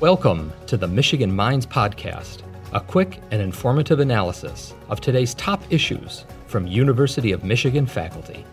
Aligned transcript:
Welcome 0.00 0.50
to 0.66 0.78
the 0.78 0.88
Michigan 0.88 1.30
Minds 1.30 1.66
Podcast, 1.66 2.38
a 2.72 2.80
quick 2.80 3.20
and 3.32 3.42
informative 3.42 4.00
analysis 4.00 4.72
of 4.88 4.98
today's 4.98 5.34
top 5.34 5.62
issues 5.68 6.24
from 6.46 6.66
University 6.66 7.32
of 7.32 7.44
Michigan 7.44 7.84
faculty. 7.84 8.46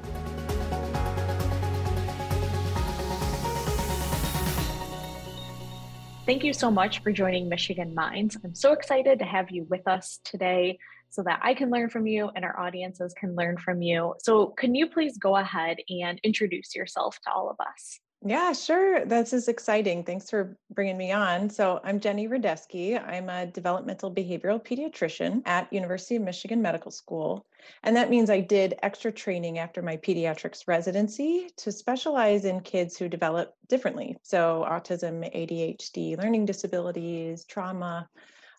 Thank 6.25 6.43
you 6.43 6.51
so 6.51 6.69
much 6.69 7.01
for 7.01 7.13
joining 7.13 7.47
Michigan 7.47 7.95
Minds. 7.95 8.37
I'm 8.43 8.53
so 8.53 8.73
excited 8.73 9.19
to 9.19 9.25
have 9.25 9.49
you 9.49 9.65
with 9.69 9.87
us 9.87 10.19
today 10.25 10.77
so 11.11 11.23
that 11.23 11.39
I 11.41 11.53
can 11.53 11.69
learn 11.69 11.89
from 11.89 12.07
you 12.07 12.29
and 12.35 12.43
our 12.43 12.59
audiences 12.59 13.13
can 13.17 13.37
learn 13.37 13.55
from 13.55 13.81
you. 13.81 14.15
So, 14.19 14.47
can 14.47 14.75
you 14.75 14.89
please 14.89 15.17
go 15.17 15.37
ahead 15.37 15.77
and 15.87 16.19
introduce 16.25 16.75
yourself 16.75 17.17
to 17.23 17.31
all 17.31 17.49
of 17.49 17.55
us? 17.65 18.01
Yeah, 18.27 18.51
sure. 18.51 19.05
This 19.05 19.31
is 19.31 19.47
exciting. 19.47 20.03
Thanks 20.03 20.29
for 20.29 20.57
bringing 20.71 20.97
me 20.97 21.13
on. 21.13 21.49
So, 21.49 21.79
I'm 21.81 22.01
Jenny 22.01 22.27
Radesky. 22.27 23.01
I'm 23.01 23.29
a 23.29 23.45
developmental 23.45 24.13
behavioral 24.13 24.61
pediatrician 24.61 25.43
at 25.45 25.71
University 25.71 26.17
of 26.17 26.23
Michigan 26.23 26.61
Medical 26.61 26.91
School. 26.91 27.45
And 27.83 27.95
that 27.95 28.09
means 28.09 28.29
I 28.29 28.41
did 28.41 28.75
extra 28.83 29.13
training 29.13 29.59
after 29.59 29.81
my 29.81 29.95
pediatrics 29.95 30.67
residency 30.67 31.51
to 31.55 31.71
specialize 31.71 32.43
in 32.43 32.59
kids 32.59 32.97
who 32.97 33.07
develop 33.07 33.55
differently. 33.69 34.17
So, 34.23 34.65
autism, 34.69 35.23
ADHD, 35.33 36.21
learning 36.21 36.47
disabilities, 36.47 37.45
trauma. 37.45 38.09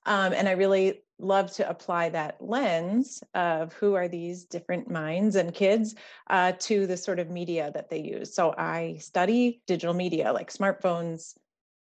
Um, 0.08 0.32
and 0.32 0.48
I 0.48 0.52
really 0.52 1.02
love 1.18 1.52
to 1.52 1.68
apply 1.68 2.08
that 2.08 2.36
lens 2.40 3.22
of 3.34 3.74
who 3.74 3.94
are 3.94 4.08
these 4.08 4.44
different 4.44 4.90
minds 4.90 5.36
and 5.36 5.52
kids 5.52 5.94
uh, 6.30 6.52
to 6.60 6.86
the 6.86 6.96
sort 6.96 7.18
of 7.18 7.28
media 7.28 7.70
that 7.74 7.90
they 7.90 8.00
use. 8.00 8.34
So 8.34 8.54
I 8.56 8.96
study 9.00 9.60
digital 9.66 9.94
media 9.94 10.32
like 10.32 10.50
smartphones, 10.50 11.34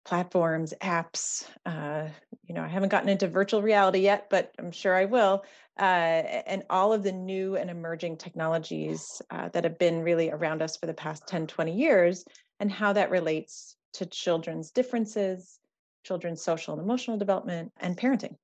platforms, 0.06 0.72
apps. 0.80 1.46
Uh, 1.66 2.08
you 2.46 2.54
know, 2.54 2.62
I 2.62 2.68
haven't 2.68 2.88
gotten 2.88 3.10
into 3.10 3.28
virtual 3.28 3.60
reality 3.60 3.98
yet, 3.98 4.28
but 4.30 4.54
I'm 4.58 4.72
sure 4.72 4.94
I 4.94 5.04
will. 5.04 5.44
Uh, 5.78 5.82
and 6.46 6.62
all 6.70 6.94
of 6.94 7.02
the 7.02 7.12
new 7.12 7.56
and 7.56 7.68
emerging 7.68 8.16
technologies 8.16 9.20
uh, 9.30 9.50
that 9.50 9.64
have 9.64 9.78
been 9.78 10.00
really 10.00 10.30
around 10.30 10.62
us 10.62 10.78
for 10.78 10.86
the 10.86 10.94
past 10.94 11.26
10, 11.26 11.46
20 11.46 11.72
years, 11.74 12.24
and 12.58 12.72
how 12.72 12.94
that 12.94 13.10
relates 13.10 13.76
to 13.94 14.06
children's 14.06 14.70
differences, 14.70 15.58
children's 16.04 16.42
social 16.42 16.74
and 16.74 16.82
emotional 16.82 17.16
development, 17.16 17.72
and 17.80 17.96
parenting. 17.96 18.36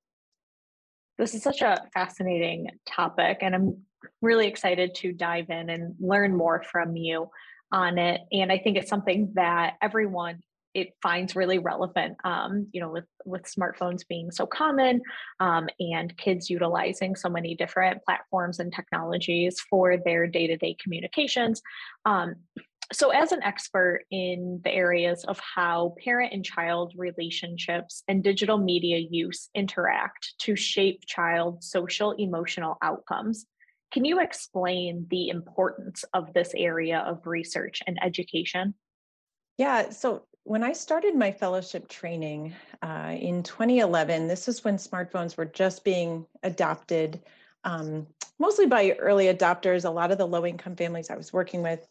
This 1.17 1.35
is 1.35 1.43
such 1.43 1.61
a 1.61 1.83
fascinating 1.93 2.67
topic, 2.87 3.39
and 3.41 3.55
I'm 3.55 3.77
really 4.21 4.47
excited 4.47 4.95
to 4.95 5.13
dive 5.13 5.49
in 5.49 5.69
and 5.69 5.95
learn 5.99 6.35
more 6.35 6.63
from 6.63 6.95
you 6.95 7.29
on 7.71 7.97
it. 7.97 8.21
And 8.31 8.51
I 8.51 8.57
think 8.57 8.77
it's 8.77 8.89
something 8.89 9.31
that 9.35 9.75
everyone 9.81 10.41
it 10.73 10.93
finds 11.01 11.35
really 11.35 11.59
relevant 11.59 12.15
um, 12.23 12.67
you 12.71 12.79
know 12.79 12.89
with 12.89 13.05
with 13.25 13.43
smartphones 13.43 14.07
being 14.07 14.31
so 14.31 14.45
common 14.45 15.01
um, 15.39 15.67
and 15.79 16.15
kids 16.17 16.49
utilizing 16.49 17.15
so 17.15 17.29
many 17.29 17.55
different 17.55 18.01
platforms 18.03 18.59
and 18.59 18.73
technologies 18.73 19.59
for 19.69 19.97
their 19.97 20.27
day-to-day 20.27 20.75
communications 20.81 21.61
um, 22.05 22.35
so, 22.93 23.11
as 23.11 23.31
an 23.31 23.41
expert 23.43 24.05
in 24.11 24.59
the 24.63 24.71
areas 24.71 25.23
of 25.23 25.39
how 25.39 25.95
parent 26.03 26.33
and 26.33 26.43
child 26.43 26.93
relationships 26.97 28.03
and 28.07 28.23
digital 28.23 28.57
media 28.57 28.97
use 29.09 29.49
interact 29.55 30.33
to 30.39 30.55
shape 30.55 31.05
child 31.05 31.63
social 31.63 32.11
emotional 32.11 32.77
outcomes, 32.81 33.45
can 33.91 34.03
you 34.03 34.19
explain 34.19 35.07
the 35.09 35.29
importance 35.29 36.03
of 36.13 36.33
this 36.33 36.51
area 36.55 36.99
of 36.99 37.25
research 37.25 37.81
and 37.87 37.97
education? 38.03 38.73
Yeah, 39.57 39.89
so 39.89 40.23
when 40.43 40.63
I 40.63 40.73
started 40.73 41.15
my 41.15 41.31
fellowship 41.31 41.87
training 41.87 42.53
uh, 42.81 43.15
in 43.17 43.43
2011, 43.43 44.27
this 44.27 44.47
is 44.47 44.63
when 44.63 44.75
smartphones 44.77 45.37
were 45.37 45.45
just 45.45 45.83
being 45.83 46.25
adopted, 46.43 47.21
um, 47.63 48.07
mostly 48.39 48.65
by 48.65 48.91
early 48.99 49.25
adopters. 49.25 49.85
A 49.85 49.89
lot 49.89 50.11
of 50.11 50.17
the 50.17 50.27
low 50.27 50.45
income 50.45 50.75
families 50.75 51.09
I 51.09 51.15
was 51.15 51.31
working 51.31 51.61
with 51.61 51.87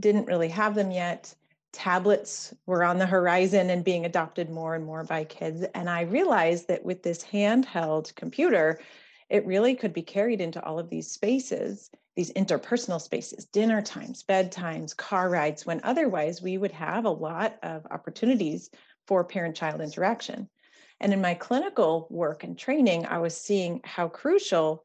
didn't 0.00 0.26
really 0.26 0.48
have 0.48 0.74
them 0.74 0.90
yet. 0.90 1.34
Tablets 1.72 2.54
were 2.66 2.82
on 2.82 2.98
the 2.98 3.06
horizon 3.06 3.70
and 3.70 3.84
being 3.84 4.04
adopted 4.04 4.48
more 4.48 4.74
and 4.74 4.84
more 4.84 5.04
by 5.04 5.24
kids. 5.24 5.64
And 5.74 5.88
I 5.88 6.02
realized 6.02 6.68
that 6.68 6.84
with 6.84 7.02
this 7.02 7.22
handheld 7.24 8.14
computer, 8.14 8.80
it 9.28 9.46
really 9.46 9.74
could 9.74 9.92
be 9.92 10.02
carried 10.02 10.40
into 10.40 10.64
all 10.64 10.78
of 10.78 10.88
these 10.88 11.10
spaces, 11.10 11.90
these 12.16 12.32
interpersonal 12.32 13.00
spaces, 13.00 13.44
dinner 13.46 13.82
times, 13.82 14.24
bedtimes, 14.26 14.96
car 14.96 15.28
rides, 15.28 15.66
when 15.66 15.80
otherwise 15.84 16.40
we 16.40 16.56
would 16.56 16.72
have 16.72 17.04
a 17.04 17.10
lot 17.10 17.58
of 17.62 17.86
opportunities 17.90 18.70
for 19.06 19.24
parent 19.24 19.54
child 19.54 19.80
interaction. 19.80 20.48
And 21.00 21.12
in 21.12 21.20
my 21.20 21.34
clinical 21.34 22.08
work 22.10 22.44
and 22.44 22.58
training, 22.58 23.06
I 23.06 23.18
was 23.18 23.36
seeing 23.36 23.80
how 23.84 24.08
crucial 24.08 24.84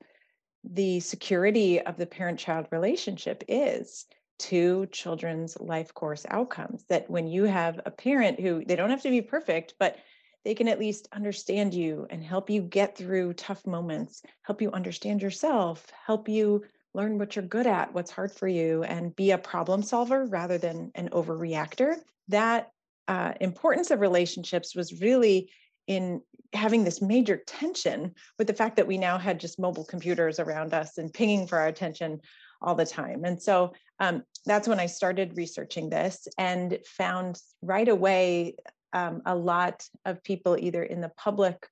the 0.63 1.00
security 1.00 1.81
of 1.81 1.97
the 1.97 2.06
parent 2.06 2.40
child 2.40 2.68
relationship 2.72 3.44
is 3.47 4.06
to 4.39 4.85
children's 4.88 5.57
life 5.59 5.94
course 5.94 6.25
outcomes. 6.29 6.85
That 6.89 7.09
when 7.09 7.27
you 7.27 7.44
have 7.44 7.79
a 7.85 7.91
parent 7.91 8.39
who 8.39 8.63
they 8.66 8.75
don't 8.75 8.89
have 8.89 9.03
to 9.03 9.09
be 9.09 9.21
perfect, 9.21 9.75
but 9.79 9.97
they 10.44 10.53
can 10.53 10.67
at 10.67 10.79
least 10.79 11.07
understand 11.13 11.73
you 11.73 12.05
and 12.09 12.23
help 12.23 12.49
you 12.49 12.61
get 12.61 12.97
through 12.97 13.33
tough 13.33 13.66
moments, 13.66 14.21
help 14.41 14.61
you 14.61 14.71
understand 14.71 15.21
yourself, 15.21 15.88
help 16.05 16.27
you 16.27 16.63
learn 16.94 17.17
what 17.17 17.35
you're 17.35 17.45
good 17.45 17.66
at, 17.66 17.94
what's 17.94 18.11
hard 18.11 18.31
for 18.31 18.47
you, 18.47 18.83
and 18.83 19.16
be 19.16 19.31
a 19.31 19.38
problem 19.38 19.81
solver 19.81 20.25
rather 20.25 20.57
than 20.57 20.91
an 20.95 21.09
overreactor. 21.09 21.95
That 22.27 22.71
uh, 23.07 23.33
importance 23.41 23.91
of 23.91 24.00
relationships 24.00 24.75
was 24.75 25.01
really 25.01 25.50
in 25.88 26.21
having 26.53 26.83
this 26.83 27.01
major 27.01 27.38
tension 27.47 28.13
with 28.38 28.47
the 28.47 28.53
fact 28.53 28.75
that 28.77 28.88
we 28.88 28.97
now 28.97 29.17
had 29.17 29.39
just 29.39 29.59
mobile 29.59 29.83
computers 29.83 30.39
around 30.39 30.73
us 30.73 30.97
and 30.97 31.13
pinging 31.13 31.47
for 31.47 31.57
our 31.57 31.67
attention 31.67 32.21
all 32.63 32.75
the 32.75 32.85
time. 32.85 33.25
And 33.25 33.41
so 33.41 33.74
um, 34.00 34.24
that's 34.46 34.68
when 34.68 34.79
I 34.79 34.88
started 34.88 35.38
researching 35.38 35.90
this 35.90 36.28
and 36.38 36.78
found 36.85 37.40
right 37.62 37.88
away 37.88 38.56
um, 38.94 39.22
a 39.25 39.35
lot 39.35 39.84
of 40.06 40.24
people, 40.24 40.57
either 40.59 40.84
in 40.84 41.01
the 41.01 41.12
public 41.18 41.68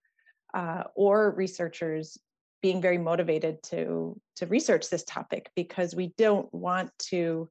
uh, 0.53 0.83
or 0.95 1.31
researchers, 1.31 2.17
being 2.61 2.81
very 2.81 2.97
motivated 2.97 3.61
to 3.63 4.19
to 4.35 4.45
research 4.45 4.89
this 4.89 5.03
topic 5.03 5.49
because 5.55 5.95
we 5.95 6.13
don't 6.17 6.51
want 6.53 6.91
to 6.99 7.49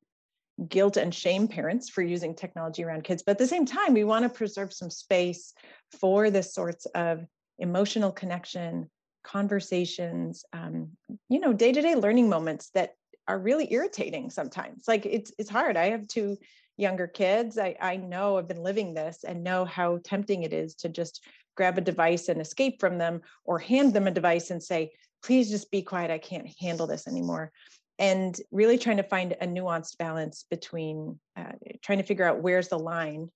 guilt 0.68 0.96
and 0.96 1.14
shame 1.14 1.48
parents 1.48 1.88
for 1.88 2.02
using 2.02 2.34
technology 2.34 2.84
around 2.84 3.02
kids 3.02 3.22
but 3.22 3.32
at 3.32 3.38
the 3.38 3.46
same 3.46 3.64
time 3.64 3.94
we 3.94 4.04
want 4.04 4.22
to 4.22 4.28
preserve 4.28 4.72
some 4.72 4.90
space 4.90 5.54
for 6.00 6.30
the 6.30 6.42
sorts 6.42 6.86
of 6.94 7.24
emotional 7.58 8.12
connection 8.12 8.88
conversations 9.24 10.44
um, 10.52 10.88
you 11.28 11.40
know 11.40 11.52
day-to-day 11.52 11.94
learning 11.94 12.28
moments 12.28 12.70
that 12.74 12.90
are 13.30 13.38
really 13.38 13.72
irritating 13.72 14.28
sometimes. 14.28 14.88
Like 14.88 15.06
it's 15.06 15.32
it's 15.38 15.50
hard. 15.50 15.76
I 15.76 15.90
have 15.90 16.08
two 16.08 16.36
younger 16.76 17.06
kids. 17.06 17.58
I, 17.58 17.76
I 17.80 17.96
know 17.96 18.38
I've 18.38 18.48
been 18.48 18.62
living 18.62 18.92
this 18.92 19.22
and 19.22 19.44
know 19.44 19.64
how 19.64 20.00
tempting 20.02 20.42
it 20.42 20.52
is 20.52 20.74
to 20.76 20.88
just 20.88 21.22
grab 21.56 21.78
a 21.78 21.82
device 21.82 22.28
and 22.28 22.40
escape 22.40 22.80
from 22.80 22.98
them 22.98 23.20
or 23.44 23.58
hand 23.58 23.94
them 23.94 24.08
a 24.08 24.10
device 24.10 24.50
and 24.50 24.62
say, 24.62 24.90
please 25.22 25.50
just 25.50 25.70
be 25.70 25.82
quiet. 25.82 26.10
I 26.10 26.18
can't 26.18 26.48
handle 26.58 26.86
this 26.86 27.06
anymore. 27.06 27.52
And 27.98 28.34
really 28.50 28.78
trying 28.78 28.96
to 28.96 29.02
find 29.04 29.36
a 29.40 29.46
nuanced 29.46 29.98
balance 29.98 30.46
between 30.50 31.20
uh, 31.36 31.52
trying 31.82 31.98
to 31.98 32.04
figure 32.04 32.24
out 32.24 32.42
where's 32.42 32.68
the 32.68 32.78
line, 32.78 33.28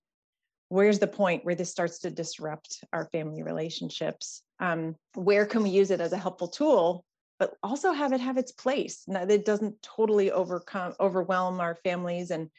where's 0.69 0.99
the 0.99 1.07
point 1.07 1.45
where 1.45 1.55
this 1.55 1.69
starts 1.69 1.99
to 1.99 2.09
disrupt 2.09 2.83
our 2.91 3.05
family 3.11 3.43
relationships. 3.43 4.41
Um, 4.59 4.95
where 5.13 5.45
can 5.45 5.61
we 5.63 5.69
use 5.69 5.91
it 5.91 6.01
as 6.01 6.13
a 6.13 6.17
helpful 6.17 6.47
tool 6.47 7.05
but 7.39 7.53
also 7.63 7.91
have 7.91 8.13
it 8.13 8.21
have 8.21 8.37
its 8.37 8.51
place 8.51 9.03
that 9.07 9.31
it 9.31 9.45
doesn't 9.45 9.81
totally 9.81 10.31
overcome 10.31 10.93
overwhelm 10.99 11.59
our 11.59 11.75
families 11.75 12.31
and 12.31 12.49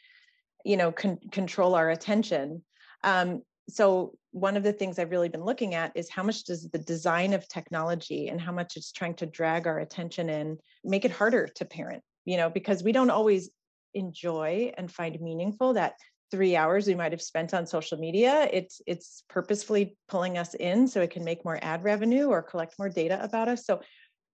you 0.65 0.77
know 0.77 0.91
con- 0.91 1.19
control 1.31 1.75
our 1.75 1.89
attention. 1.89 2.63
Um, 3.03 3.41
so 3.69 4.13
one 4.31 4.55
of 4.55 4.63
the 4.63 4.71
things 4.71 4.97
i've 4.97 5.11
really 5.11 5.27
been 5.27 5.43
looking 5.43 5.73
at 5.75 5.91
is 5.93 6.09
how 6.09 6.23
much 6.23 6.45
does 6.45 6.69
the 6.69 6.77
design 6.77 7.33
of 7.33 7.47
technology 7.49 8.29
and 8.29 8.39
how 8.39 8.51
much 8.51 8.77
it's 8.77 8.93
trying 8.93 9.13
to 9.15 9.25
drag 9.25 9.67
our 9.67 9.79
attention 9.79 10.29
in 10.29 10.57
make 10.85 11.03
it 11.03 11.11
harder 11.11 11.47
to 11.47 11.65
parent 11.65 12.01
you 12.23 12.37
know 12.37 12.49
because 12.49 12.81
we 12.81 12.93
don't 12.93 13.09
always 13.09 13.49
enjoy 13.93 14.71
and 14.77 14.91
find 14.91 15.19
meaningful 15.19 15.73
that 15.73 15.95
three 16.29 16.55
hours 16.55 16.87
we 16.87 16.95
might 16.95 17.11
have 17.11 17.21
spent 17.21 17.53
on 17.53 17.65
social 17.65 17.97
media. 17.97 18.49
It's 18.51 18.81
it's 18.85 19.23
purposefully 19.29 19.97
pulling 20.07 20.37
us 20.37 20.53
in 20.55 20.87
so 20.87 21.01
it 21.01 21.11
can 21.11 21.23
make 21.23 21.45
more 21.45 21.59
ad 21.61 21.83
revenue 21.83 22.27
or 22.27 22.41
collect 22.41 22.77
more 22.77 22.89
data 22.89 23.19
about 23.23 23.47
us. 23.47 23.65
So 23.65 23.81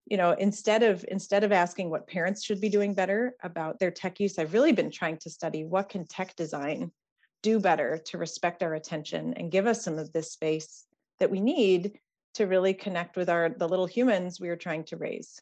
you 0.06 0.18
know 0.18 0.32
instead 0.32 0.84
of 0.84 1.06
instead 1.08 1.44
of 1.44 1.52
asking 1.52 1.90
what 1.90 2.08
parents 2.08 2.44
should 2.44 2.60
be 2.60 2.70
doing 2.70 2.94
better 2.94 3.36
about 3.44 3.80
their 3.80 3.92
tech 3.92 4.20
use 4.20 4.38
i've 4.38 4.54
really 4.54 4.72
been 4.72 4.92
trying 4.92 5.18
to 5.18 5.30
study 5.30 5.64
what 5.64 5.90
can 5.90 6.06
tech 6.06 6.36
design 6.36 6.92
do 7.44 7.60
better 7.60 8.02
to 8.06 8.18
respect 8.18 8.64
our 8.64 8.74
attention 8.74 9.34
and 9.36 9.52
give 9.52 9.68
us 9.68 9.84
some 9.84 10.00
of 10.00 10.12
this 10.12 10.32
space 10.32 10.86
that 11.20 11.30
we 11.30 11.40
need 11.40 12.00
to 12.34 12.48
really 12.48 12.74
connect 12.74 13.16
with 13.16 13.30
our 13.30 13.50
the 13.50 13.68
little 13.68 13.86
humans 13.86 14.40
we 14.40 14.50
are 14.50 14.56
trying 14.56 14.84
to 14.86 14.98
raise. 14.98 15.40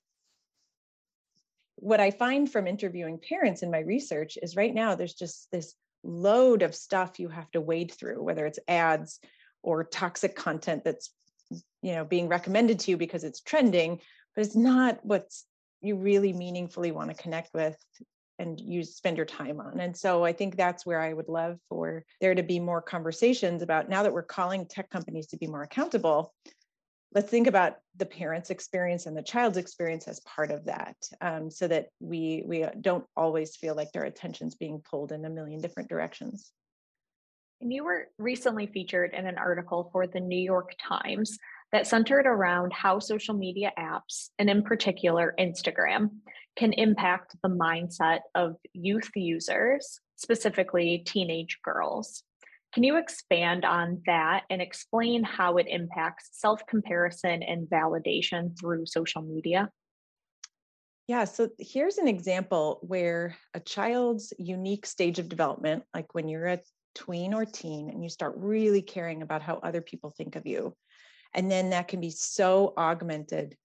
What 1.76 2.00
i 2.00 2.12
find 2.12 2.52
from 2.52 2.68
interviewing 2.68 3.18
parents 3.18 3.64
in 3.64 3.72
my 3.72 3.80
research 3.80 4.38
is 4.42 4.56
right 4.56 4.74
now 4.74 4.96
there's 4.96 5.14
just 5.14 5.50
this 5.52 5.74
load 6.04 6.64
of 6.64 6.76
stuff 6.76 7.20
you 7.20 7.30
have 7.30 7.50
to 7.52 7.62
wade 7.62 7.92
through 7.92 8.22
whether 8.22 8.46
it's 8.46 8.60
ads 8.68 9.20
or 9.64 9.84
toxic 9.84 10.36
content 10.36 10.84
that's 10.84 11.12
you 11.82 11.94
know 11.94 12.04
being 12.04 12.28
recommended 12.28 12.80
to 12.80 12.92
you 12.92 12.98
because 12.98 13.24
it's 13.24 13.42
trending 13.42 14.00
but 14.36 14.46
it's 14.46 14.56
not 14.56 15.04
what 15.04 15.30
you 15.82 15.96
really 15.96 16.34
meaningfully 16.34 16.92
want 16.92 17.10
to 17.10 17.22
connect 17.22 17.54
with 17.54 17.76
and 18.40 18.60
you 18.60 18.84
spend 18.84 19.18
your 19.18 19.26
time 19.26 19.60
on. 19.60 19.80
And 19.80 19.96
so 19.96 20.26
I 20.26 20.34
think 20.34 20.56
that's 20.56 20.86
where 20.86 21.00
I 21.00 21.14
would 21.14 21.30
love 21.30 21.60
for 21.70 22.04
there 22.20 22.34
to 22.34 22.42
be 22.42 22.60
more 22.60 22.82
conversations 22.82 23.62
about 23.62 23.88
now 23.88 24.02
that 24.02 24.14
we're 24.14 24.24
calling 24.24 24.66
tech 24.66 24.90
companies 24.90 25.28
to 25.28 25.38
be 25.38 25.46
more 25.46 25.62
accountable. 25.62 26.34
Let's 27.14 27.30
think 27.30 27.46
about 27.46 27.76
the 27.98 28.06
parent's 28.06 28.50
experience 28.50 29.06
and 29.06 29.16
the 29.16 29.22
child's 29.22 29.58
experience 29.58 30.08
as 30.08 30.22
part 30.22 30.50
of 30.50 30.66
that, 30.66 30.96
um, 31.20 31.52
so 31.52 31.68
that 31.68 31.90
we 32.00 32.44
we 32.48 32.66
don't 32.80 33.06
always 33.18 33.56
feel 33.58 33.76
like 33.76 33.92
their 33.92 34.06
attention's 34.06 34.56
being 34.56 34.82
pulled 34.90 35.12
in 35.12 35.26
a 35.26 35.30
million 35.30 35.60
different 35.60 35.90
directions. 35.90 36.52
And 37.60 37.72
you 37.72 37.84
were 37.84 38.08
recently 38.18 38.66
featured 38.66 39.14
in 39.14 39.28
an 39.28 39.38
article 39.38 39.90
for 39.92 40.08
the 40.08 40.20
New 40.20 40.40
York 40.40 40.74
Times 40.82 41.38
that 41.72 41.88
centered 41.88 42.26
around 42.26 42.74
how 42.74 43.00
social 43.00 43.34
media 43.34 43.72
apps, 43.78 44.30
and 44.38 44.50
in 44.50 44.64
particular 44.64 45.34
Instagram, 45.40 46.10
can 46.56 46.74
impact 46.74 47.36
the 47.44 47.50
mindset 47.50 48.20
of 48.36 48.56
youth 48.74 49.10
users, 49.16 50.00
specifically 50.18 51.04
teenage 51.06 51.60
girls. 51.64 52.24
Can 52.74 52.84
you 52.84 52.98
expand 52.98 53.66
on 53.66 54.02
that 54.06 54.44
and 54.50 54.62
explain 54.62 55.24
how 55.24 55.58
it 55.58 55.68
impacts 55.70 56.30
self 56.34 56.66
comparison 56.68 57.44
and 57.44 57.68
validation 57.68 58.58
through 58.60 58.86
social 58.86 59.22
media? 59.22 59.70
Yeah, 61.08 61.26
so 61.26 61.50
here's 61.60 61.98
an 61.98 62.08
example 62.08 62.80
where 62.82 63.36
a 63.54 63.60
child's 63.60 64.34
unique 64.38 64.86
stage 64.86 65.20
of 65.20 65.28
development, 65.28 65.84
like 65.94 66.14
when 66.14 66.30
you're 66.30 66.48
a 66.48 66.60
tween 66.96 67.34
or 67.34 67.44
teen 67.44 67.90
and 67.90 68.04
you 68.04 68.10
start 68.10 68.36
really 68.38 68.82
caring 68.82 69.22
about 69.22 69.42
how 69.42 69.56
other 69.56 69.82
people 69.82 70.14
think 70.16 70.38
of 70.38 70.46
you, 70.46 70.74
and 71.34 71.50
then 71.50 71.70
that 71.70 71.88
can 71.88 72.02
be 72.02 72.12
so 72.12 72.74
augmented 72.78 73.56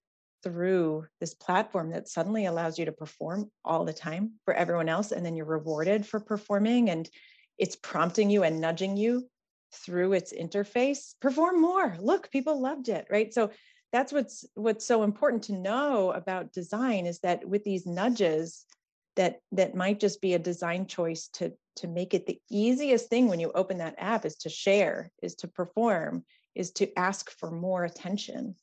through 0.43 1.07
this 1.21 1.35
platform 1.35 1.91
that 1.91 2.09
suddenly 2.09 2.47
allows 2.47 2.79
you 2.79 2.85
to 2.85 2.93
perform 2.93 3.51
all 3.65 3.85
the 3.85 3.93
time 3.93 4.33
for 4.45 4.55
everyone 4.55 4.89
else. 4.89 5.11
And 5.11 5.27
then 5.27 5.35
you're 5.35 5.47
rewarded 5.47 6.07
for 6.07 6.21
performing 6.21 6.91
and 6.91 7.09
it's 7.59 7.77
prompting 7.77 8.31
you 8.31 8.45
and 8.45 8.61
nudging 8.61 8.97
you 8.97 9.29
through 9.73 10.13
its 10.13 10.33
interface 10.33 11.15
perform 11.21 11.61
more 11.61 11.97
look 12.01 12.31
people 12.31 12.61
loved 12.61 12.89
it 12.89 13.07
right 13.11 13.35
so 13.35 13.51
that's 13.93 14.13
what's 14.13 14.45
what's 14.55 14.87
so 14.87 15.03
important 15.03 15.43
to 15.43 15.53
know 15.53 16.13
about 16.13 16.53
design 16.53 17.07
is 17.07 17.19
that 17.21 17.47
with 17.47 17.65
these 17.65 17.85
nudges 17.87 18.65
that 19.17 19.41
that 19.53 19.75
might 19.75 19.99
just 19.99 20.21
be 20.21 20.35
a 20.35 20.39
design 20.39 20.87
choice 20.87 21.29
to 21.33 21.53
to 21.77 21.89
make 21.89 22.15
it 22.15 22.27
the 22.27 22.41
easiest 22.51 23.11
thing 23.11 23.29
when 23.29 23.41
you 23.41 23.51
open 23.55 23.79
that 23.79 23.97
app 23.99 24.25
is 24.25 24.37
to 24.37 24.49
share 24.49 25.11
is 25.23 25.35
to 25.35 25.49
perform 25.49 26.25
is 26.57 26.73
to 26.73 26.99
ask 26.99 27.31
for 27.31 27.51
more 27.51 27.85
attention 27.85 28.55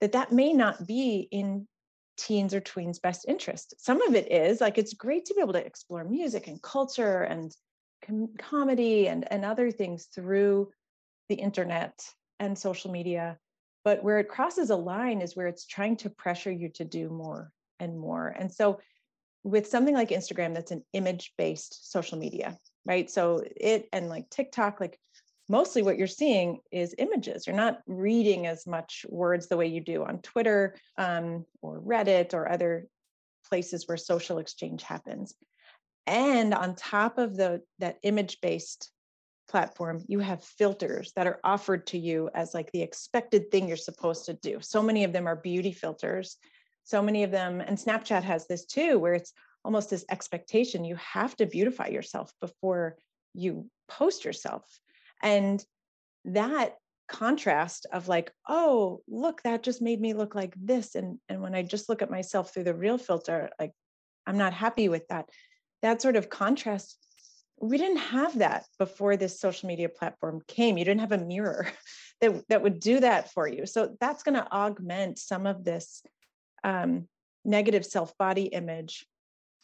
that 0.00 0.12
that 0.12 0.32
may 0.32 0.52
not 0.52 0.86
be 0.86 1.28
in 1.30 1.66
teens 2.16 2.54
or 2.54 2.60
tweens 2.60 3.00
best 3.00 3.26
interest. 3.28 3.74
Some 3.78 4.02
of 4.02 4.14
it 4.14 4.30
is 4.30 4.60
like 4.60 4.78
it's 4.78 4.94
great 4.94 5.26
to 5.26 5.34
be 5.34 5.40
able 5.40 5.52
to 5.54 5.64
explore 5.64 6.04
music 6.04 6.46
and 6.46 6.62
culture 6.62 7.22
and 7.22 7.54
com- 8.04 8.34
comedy 8.38 9.08
and, 9.08 9.30
and 9.30 9.44
other 9.44 9.70
things 9.70 10.06
through 10.14 10.70
the 11.28 11.34
internet 11.34 11.98
and 12.38 12.58
social 12.58 12.90
media 12.90 13.38
but 13.86 14.02
where 14.02 14.18
it 14.18 14.28
crosses 14.28 14.70
a 14.70 14.76
line 14.76 15.20
is 15.22 15.36
where 15.36 15.46
it's 15.46 15.64
trying 15.64 15.96
to 15.96 16.10
pressure 16.10 16.50
you 16.50 16.68
to 16.70 16.84
do 16.84 17.08
more 17.08 17.52
and 17.78 17.96
more. 17.96 18.26
And 18.36 18.52
so 18.52 18.80
with 19.44 19.68
something 19.68 19.94
like 19.94 20.08
instagram 20.08 20.54
that's 20.54 20.72
an 20.72 20.84
image 20.92 21.32
based 21.38 21.92
social 21.92 22.18
media 22.18 22.58
right? 22.84 23.08
So 23.08 23.44
it 23.56 23.88
and 23.92 24.08
like 24.08 24.28
tiktok 24.28 24.80
like 24.80 24.98
mostly 25.48 25.82
what 25.82 25.98
you're 25.98 26.06
seeing 26.06 26.60
is 26.70 26.94
images. 26.98 27.46
You're 27.46 27.56
not 27.56 27.80
reading 27.86 28.46
as 28.46 28.66
much 28.66 29.06
words 29.08 29.46
the 29.46 29.56
way 29.56 29.66
you 29.66 29.80
do 29.80 30.04
on 30.04 30.20
Twitter 30.20 30.76
um, 30.98 31.44
or 31.62 31.80
Reddit 31.80 32.34
or 32.34 32.50
other 32.50 32.86
places 33.48 33.86
where 33.86 33.96
social 33.96 34.38
exchange 34.38 34.82
happens. 34.82 35.34
And 36.06 36.54
on 36.54 36.74
top 36.74 37.18
of 37.18 37.36
the 37.36 37.62
that 37.78 37.98
image-based 38.02 38.90
platform, 39.48 40.04
you 40.08 40.18
have 40.20 40.42
filters 40.42 41.12
that 41.14 41.26
are 41.26 41.40
offered 41.44 41.86
to 41.88 41.98
you 41.98 42.30
as 42.34 42.54
like 42.54 42.70
the 42.72 42.82
expected 42.82 43.50
thing 43.50 43.68
you're 43.68 43.76
supposed 43.76 44.26
to 44.26 44.34
do. 44.34 44.58
So 44.60 44.82
many 44.82 45.04
of 45.04 45.12
them 45.12 45.26
are 45.26 45.36
beauty 45.36 45.72
filters. 45.72 46.36
So 46.84 47.02
many 47.02 47.24
of 47.24 47.30
them, 47.30 47.60
and 47.60 47.76
Snapchat 47.76 48.22
has 48.22 48.46
this 48.46 48.64
too, 48.64 48.98
where 48.98 49.14
it's 49.14 49.32
almost 49.64 49.90
this 49.90 50.04
expectation 50.10 50.84
you 50.84 50.96
have 50.96 51.36
to 51.36 51.46
beautify 51.46 51.88
yourself 51.88 52.32
before 52.40 52.96
you 53.34 53.68
post 53.88 54.24
yourself 54.24 54.64
and 55.22 55.64
that 56.24 56.76
contrast 57.08 57.86
of 57.92 58.08
like 58.08 58.32
oh 58.48 59.00
look 59.06 59.40
that 59.42 59.62
just 59.62 59.80
made 59.80 60.00
me 60.00 60.12
look 60.12 60.34
like 60.34 60.52
this 60.60 60.96
and 60.96 61.18
and 61.28 61.40
when 61.40 61.54
i 61.54 61.62
just 61.62 61.88
look 61.88 62.02
at 62.02 62.10
myself 62.10 62.52
through 62.52 62.64
the 62.64 62.74
real 62.74 62.98
filter 62.98 63.48
like 63.60 63.70
i'm 64.26 64.38
not 64.38 64.52
happy 64.52 64.88
with 64.88 65.06
that. 65.08 65.28
That 65.82 66.02
sort 66.02 66.16
of 66.16 66.28
contrast 66.28 66.98
we 67.58 67.78
didn't 67.78 67.98
have 67.98 68.38
that 68.38 68.66
before 68.78 69.16
this 69.16 69.40
social 69.40 69.66
media 69.66 69.88
platform 69.88 70.42
came. 70.46 70.76
You 70.76 70.84
didn't 70.84 71.00
have 71.00 71.12
a 71.12 71.18
mirror 71.18 71.68
that 72.20 72.42
that 72.48 72.62
would 72.62 72.80
do 72.80 73.00
that 73.00 73.32
for 73.32 73.48
you. 73.48 73.66
So 73.66 73.96
that's 74.00 74.22
going 74.22 74.34
to 74.34 74.52
augment 74.52 75.18
some 75.18 75.46
of 75.46 75.64
this 75.64 76.02
um, 76.64 77.08
negative 77.44 77.86
self 77.86 78.16
body 78.18 78.44
image. 78.44 79.06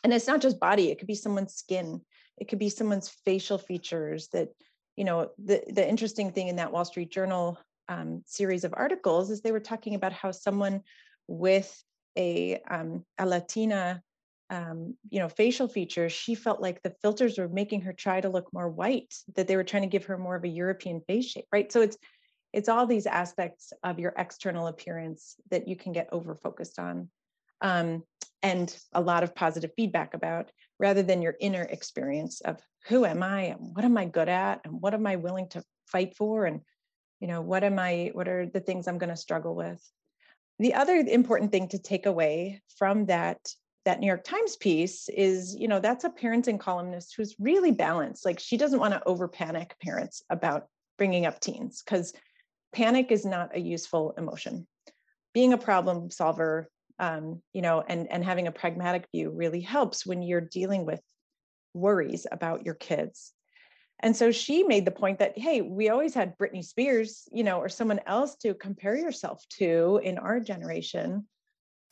And 0.05 0.13
it's 0.13 0.27
not 0.27 0.41
just 0.41 0.59
body 0.59 0.91
it 0.91 0.99
could 0.99 1.07
be 1.07 1.15
someone's 1.15 1.55
skin. 1.55 2.01
It 2.39 2.49
could 2.49 2.59
be 2.59 2.71
someone's 2.71 3.11
facial 3.25 3.59
features 3.59 4.29
that 4.33 4.49
you 4.97 5.05
know, 5.05 5.31
the, 5.43 5.63
the 5.69 5.89
interesting 5.89 6.33
thing 6.33 6.49
in 6.49 6.57
that 6.57 6.73
Wall 6.73 6.85
Street 6.85 7.11
Journal 7.11 7.59
um, 7.89 8.23
series 8.27 8.65
of 8.65 8.75
articles 8.77 9.31
is 9.31 9.41
they 9.41 9.53
were 9.53 9.61
talking 9.61 9.95
about 9.95 10.13
how 10.13 10.31
someone 10.31 10.83
with 11.29 11.83
a, 12.17 12.61
um, 12.71 13.05
a 13.19 13.27
Latina, 13.27 14.03
um, 14.51 14.95
you 15.09 15.19
know, 15.19 15.29
facial 15.29 15.67
features, 15.67 16.13
she 16.13 16.35
felt 16.35 16.61
like 16.61 16.83
the 16.83 16.95
filters 17.01 17.39
were 17.39 17.49
making 17.49 17.83
her 17.83 17.93
try 17.93 18.21
to 18.21 18.29
look 18.29 18.53
more 18.53 18.69
white, 18.69 19.15
that 19.35 19.49
they 19.49 19.57
were 19.57 19.65
trying 19.65 19.83
to 19.83 19.89
give 19.89 20.05
her 20.05 20.19
more 20.19 20.37
of 20.37 20.45
a 20.45 20.49
European 20.49 21.01
face 21.01 21.27
shape, 21.27 21.47
right? 21.53 21.73
So 21.73 21.81
it's, 21.81 21.97
it's 22.53 22.69
all 22.69 22.87
these 22.87 23.07
aspects 23.07 23.73
of 23.83 23.99
your 23.99 24.13
external 24.19 24.67
appearance 24.67 25.37
that 25.51 25.69
you 25.69 25.77
can 25.77 25.93
get 25.93 26.09
over 26.13 26.35
focused 26.35 26.79
on. 26.79 27.09
Um, 27.63 28.03
and 28.43 28.77
a 28.93 29.01
lot 29.01 29.23
of 29.23 29.35
positive 29.35 29.71
feedback 29.77 30.15
about 30.15 30.51
rather 30.83 31.03
than 31.05 31.23
your 31.23 31.37
inner 31.41 31.63
experience 31.63 32.41
of 32.41 32.61
who 32.89 33.07
am 33.07 33.23
i? 33.23 33.43
And 33.43 33.75
what 33.75 33.85
am 33.85 33.97
i 33.97 34.05
good 34.05 34.29
at? 34.29 34.61
And 34.65 34.83
what 34.83 34.93
am 34.93 35.07
i 35.07 35.17
willing 35.17 35.49
to 35.51 35.63
fight 35.87 36.17
for? 36.17 36.45
And 36.45 36.61
you 37.21 37.29
know 37.29 37.41
what 37.41 37.63
am 37.63 37.79
i 37.79 38.11
what 38.13 38.29
are 38.29 38.47
the 38.47 38.61
things 38.61 38.87
i'm 38.89 38.99
going 38.99 39.09
to 39.09 39.17
struggle 39.17 39.55
with? 39.55 39.81
The 40.59 40.75
other 40.75 40.97
important 40.97 41.53
thing 41.53 41.69
to 41.69 41.79
take 41.79 42.05
away 42.05 42.61
from 42.77 43.07
that 43.07 43.39
that 43.85 44.01
new 44.01 44.07
york 44.07 44.23
times 44.23 44.57
piece 44.57 45.09
is 45.09 45.57
you 45.59 45.67
know 45.67 45.81
that's 45.81 46.05
a 46.05 46.11
parenting 46.11 46.59
columnist 46.59 47.15
who's 47.17 47.37
really 47.39 47.71
balanced. 47.71 48.27
Like 48.27 48.41
she 48.41 48.57
doesn't 48.57 48.81
want 48.81 48.93
to 48.93 49.05
over 49.05 49.29
panic 49.29 49.77
parents 49.81 50.23
about 50.29 50.67
bringing 50.99 51.27
up 51.27 51.39
teens 51.39 51.83
because 51.85 52.13
panic 52.75 53.13
is 53.13 53.25
not 53.25 53.57
a 53.57 53.61
useful 53.61 54.15
emotion. 54.19 54.67
Being 55.33 55.53
a 55.53 55.59
problem 55.59 56.11
solver 56.11 56.69
um, 56.99 57.43
you 57.53 57.63
know, 57.63 57.83
and 57.87 58.11
and 58.11 58.25
having 58.25 58.47
a 58.47 58.53
pragmatic 58.53 59.07
view 59.13 59.31
really 59.31 59.61
helps 59.61 60.07
when 60.07 60.23
you're 60.23 60.41
dealing 60.41 60.85
with 60.85 61.01
worries 61.75 62.27
about 62.31 62.65
your 62.65 62.75
kids. 62.75 63.33
And 64.01 64.17
so 64.17 64.33
she 64.33 64.65
made 64.65 64.85
the 64.85 64.91
point 64.91 65.21
that, 65.21 65.39
hey, 65.39 65.61
we 65.63 65.89
always 65.89 66.13
had 66.13 66.37
Britney 66.37 66.65
Spears, 66.65 67.29
you 67.33 67.45
know, 67.45 67.59
or 67.59 67.69
someone 67.69 68.01
else 68.07 68.35
to 68.39 68.55
compare 68.55 68.97
yourself 68.97 69.45
to 69.59 70.01
in 70.03 70.19
our 70.19 70.41
generation. 70.41 71.29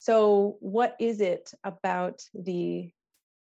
So, 0.00 0.56
what 0.60 0.96
is 0.98 1.20
it 1.20 1.52
about 1.62 2.22
the 2.34 2.90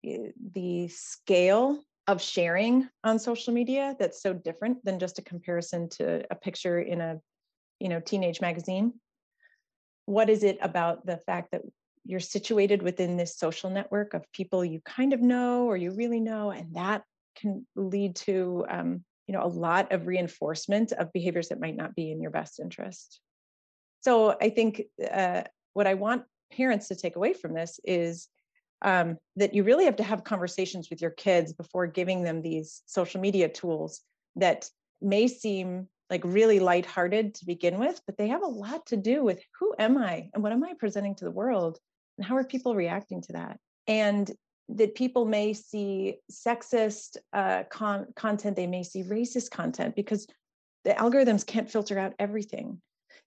eh, 0.06 0.32
the 0.54 0.88
scale 0.90 1.84
of 2.08 2.22
sharing 2.22 2.88
on 3.04 3.18
social 3.18 3.54
media 3.54 3.96
that's 4.00 4.22
so 4.22 4.34
different 4.34 4.84
than 4.84 5.00
just 5.00 5.20
a 5.20 5.24
comparison 5.24 5.90
to 5.90 6.26
a 6.32 6.36
picture 6.36 6.80
in 6.80 7.02
a, 7.02 7.20
you 7.80 7.90
know, 7.90 8.00
teenage 8.00 8.42
magazine? 8.42 8.94
What 10.10 10.28
is 10.28 10.44
it 10.44 10.58
about 10.62 11.06
the 11.06 11.18
fact 11.18 11.52
that 11.52 11.62
you're 12.04 12.20
situated 12.20 12.82
within 12.82 13.16
this 13.16 13.38
social 13.38 13.70
network 13.70 14.16
of 14.16 14.32
people 14.32 14.66
you 14.66 14.82
kind 14.84 15.14
of 15.14 15.22
know 15.22 15.66
or 15.66 15.78
you 15.78 15.92
really 15.92 16.20
know 16.20 16.50
and 16.50 16.74
that 16.76 17.04
can 17.40 17.66
lead 17.76 18.16
to 18.16 18.66
um, 18.70 19.04
you 19.28 19.34
know 19.34 19.44
a 19.44 19.48
lot 19.48 19.92
of 19.92 20.08
reinforcement 20.08 20.92
of 20.94 21.14
behaviors 21.14 21.50
that 21.50 21.60
might 21.60 21.76
not 21.76 21.94
be 21.94 22.12
in 22.12 22.20
your 22.22 22.32
best 22.32 22.60
interest? 22.60 23.20
So 24.02 24.36
i 24.42 24.50
think 24.50 24.82
uh, 25.12 25.44
what 25.74 25.86
i 25.86 25.94
want 25.94 26.24
parents 26.52 26.88
to 26.88 26.96
take 26.96 27.16
away 27.16 27.34
from 27.34 27.54
this 27.54 27.80
is 27.84 28.30
um, 28.82 29.18
that 29.36 29.54
you 29.54 29.64
really 29.64 29.86
have 29.86 29.98
to 29.98 30.04
have 30.04 30.24
conversations 30.24 30.90
with 30.90 31.02
your 31.02 31.12
kids 31.12 31.54
before 31.54 31.86
giving 31.86 32.24
them 32.24 32.42
these 32.42 32.82
social 32.88 33.22
media 33.22 33.48
tools 33.48 34.02
that 34.38 34.70
may 35.02 35.28
seem 35.28 35.88
like 36.10 36.22
really 36.24 36.60
lighthearted 36.60 37.36
to 37.36 37.46
begin 37.46 37.80
with, 37.80 38.02
but 38.06 38.18
they 38.18 38.28
have 38.30 38.44
a 38.44 38.48
lot 38.48 38.86
to 38.88 38.98
do 38.98 39.24
with 39.24 39.42
who 39.60 39.76
am 39.78 39.98
I 39.98 40.30
and 40.34 40.42
what 40.42 40.52
am 40.52 40.64
I 40.64 40.74
presenting 40.74 41.16
to 41.16 41.26
the 41.26 41.32
world 41.32 41.80
and 42.18 42.26
how 42.26 42.36
are 42.36 42.44
people 42.44 42.76
reacting 42.76 43.22
to 43.24 43.34
that? 43.34 43.60
And 43.88 44.32
that 44.70 44.96
people 44.96 45.26
may 45.26 45.54
see 45.54 46.18
sexist 46.32 47.18
uh, 47.34 47.64
con- 47.72 48.08
content, 48.16 48.56
they 48.56 48.68
may 48.68 48.84
see 48.84 49.04
racist 49.04 49.50
content 49.52 49.96
because 49.96 50.28
the 50.84 50.92
algorithms 50.92 51.46
can't 51.46 51.70
filter 51.70 51.98
out 51.98 52.14
everything 52.20 52.82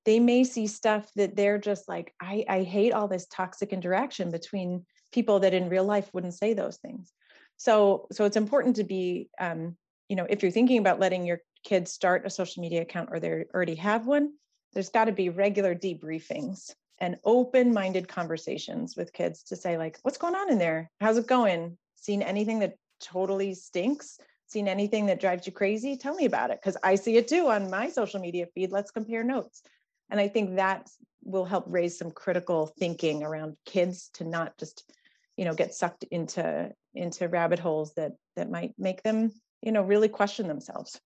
they 0.04 0.18
may 0.18 0.44
see 0.44 0.66
stuff 0.66 1.10
that 1.16 1.36
they're 1.36 1.58
just 1.58 1.88
like 1.88 2.14
i 2.20 2.44
i 2.48 2.62
hate 2.62 2.92
all 2.92 3.08
this 3.08 3.26
toxic 3.26 3.72
interaction 3.72 4.30
between 4.30 4.84
people 5.12 5.40
that 5.40 5.54
in 5.54 5.68
real 5.68 5.84
life 5.84 6.08
wouldn't 6.12 6.34
say 6.34 6.54
those 6.54 6.78
things 6.78 7.12
so 7.56 8.06
so 8.12 8.24
it's 8.24 8.36
important 8.36 8.76
to 8.76 8.84
be 8.84 9.28
um, 9.40 9.76
you 10.08 10.16
know 10.16 10.26
if 10.28 10.42
you're 10.42 10.52
thinking 10.52 10.78
about 10.78 11.00
letting 11.00 11.24
your 11.24 11.38
kids 11.62 11.92
start 11.92 12.26
a 12.26 12.30
social 12.30 12.62
media 12.62 12.82
account 12.82 13.08
or 13.12 13.20
they 13.20 13.44
already 13.54 13.74
have 13.74 14.06
one 14.06 14.32
there's 14.72 14.88
got 14.88 15.04
to 15.04 15.12
be 15.12 15.28
regular 15.28 15.74
debriefings 15.74 16.72
and 16.98 17.16
open-minded 17.24 18.08
conversations 18.08 18.96
with 18.96 19.12
kids 19.12 19.42
to 19.44 19.56
say 19.56 19.76
like 19.76 19.98
what's 20.02 20.18
going 20.18 20.34
on 20.34 20.50
in 20.50 20.58
there? 20.58 20.90
How's 21.00 21.18
it 21.18 21.26
going? 21.26 21.76
Seen 21.96 22.22
anything 22.22 22.60
that 22.60 22.76
totally 23.00 23.54
stinks? 23.54 24.18
Seen 24.46 24.68
anything 24.68 25.06
that 25.06 25.20
drives 25.20 25.46
you 25.46 25.52
crazy? 25.52 25.96
Tell 25.96 26.14
me 26.14 26.26
about 26.26 26.50
it 26.50 26.60
because 26.60 26.76
i 26.82 26.94
see 26.94 27.16
it 27.16 27.28
too 27.28 27.48
on 27.48 27.70
my 27.70 27.88
social 27.88 28.20
media 28.20 28.46
feed. 28.54 28.70
Let's 28.70 28.90
compare 28.90 29.24
notes. 29.24 29.62
And 30.10 30.20
i 30.20 30.28
think 30.28 30.56
that 30.56 30.88
will 31.24 31.44
help 31.44 31.64
raise 31.68 31.98
some 31.98 32.10
critical 32.10 32.66
thinking 32.78 33.22
around 33.22 33.56
kids 33.64 34.10
to 34.14 34.24
not 34.24 34.58
just 34.58 34.90
you 35.36 35.44
know 35.44 35.54
get 35.54 35.74
sucked 35.74 36.04
into 36.04 36.70
into 36.94 37.28
rabbit 37.28 37.58
holes 37.58 37.94
that 37.94 38.12
that 38.36 38.50
might 38.50 38.74
make 38.78 39.02
them 39.02 39.32
you 39.62 39.72
know 39.72 39.82
really 39.82 40.08
question 40.08 40.48
themselves 40.48 41.00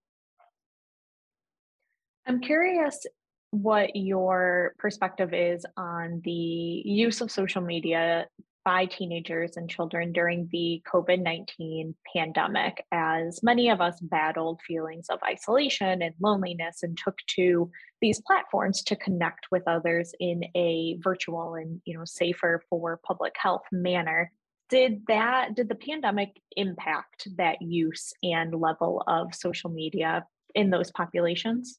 i'm 2.27 2.41
curious 2.41 3.07
what 3.51 3.95
your 3.95 4.75
perspective 4.79 5.33
is 5.33 5.65
on 5.77 6.21
the 6.25 6.31
use 6.31 7.21
of 7.21 7.31
social 7.31 7.63
media 7.63 8.27
by 8.67 8.85
teenagers 8.85 9.57
and 9.57 9.71
children 9.71 10.13
during 10.13 10.49
the 10.51 10.83
COVID 10.93 11.23
19 11.23 11.95
pandemic, 12.13 12.85
as 12.91 13.41
many 13.41 13.71
of 13.71 13.81
us 13.81 14.01
battled 14.01 14.61
feelings 14.61 15.07
of 15.09 15.21
isolation 15.25 16.03
and 16.03 16.13
loneliness 16.21 16.83
and 16.83 16.99
took 16.99 17.17
to 17.37 17.71
these 18.01 18.21
platforms 18.27 18.83
to 18.83 18.97
connect 18.97 19.47
with 19.53 19.63
others 19.69 20.13
in 20.19 20.43
a 20.57 20.99
virtual 21.01 21.55
and 21.55 21.81
you 21.85 21.97
know 21.97 22.05
safer 22.05 22.61
for 22.69 22.99
public 23.07 23.35
health 23.39 23.63
manner. 23.71 24.33
Did 24.69 25.03
that 25.07 25.55
did 25.55 25.69
the 25.69 25.77
pandemic 25.77 26.31
impact 26.57 27.29
that 27.37 27.63
use 27.63 28.13
and 28.25 28.53
level 28.53 29.05
of 29.07 29.33
social 29.33 29.71
media 29.71 30.27
in 30.57 30.71
those 30.71 30.91
populations 30.91 31.79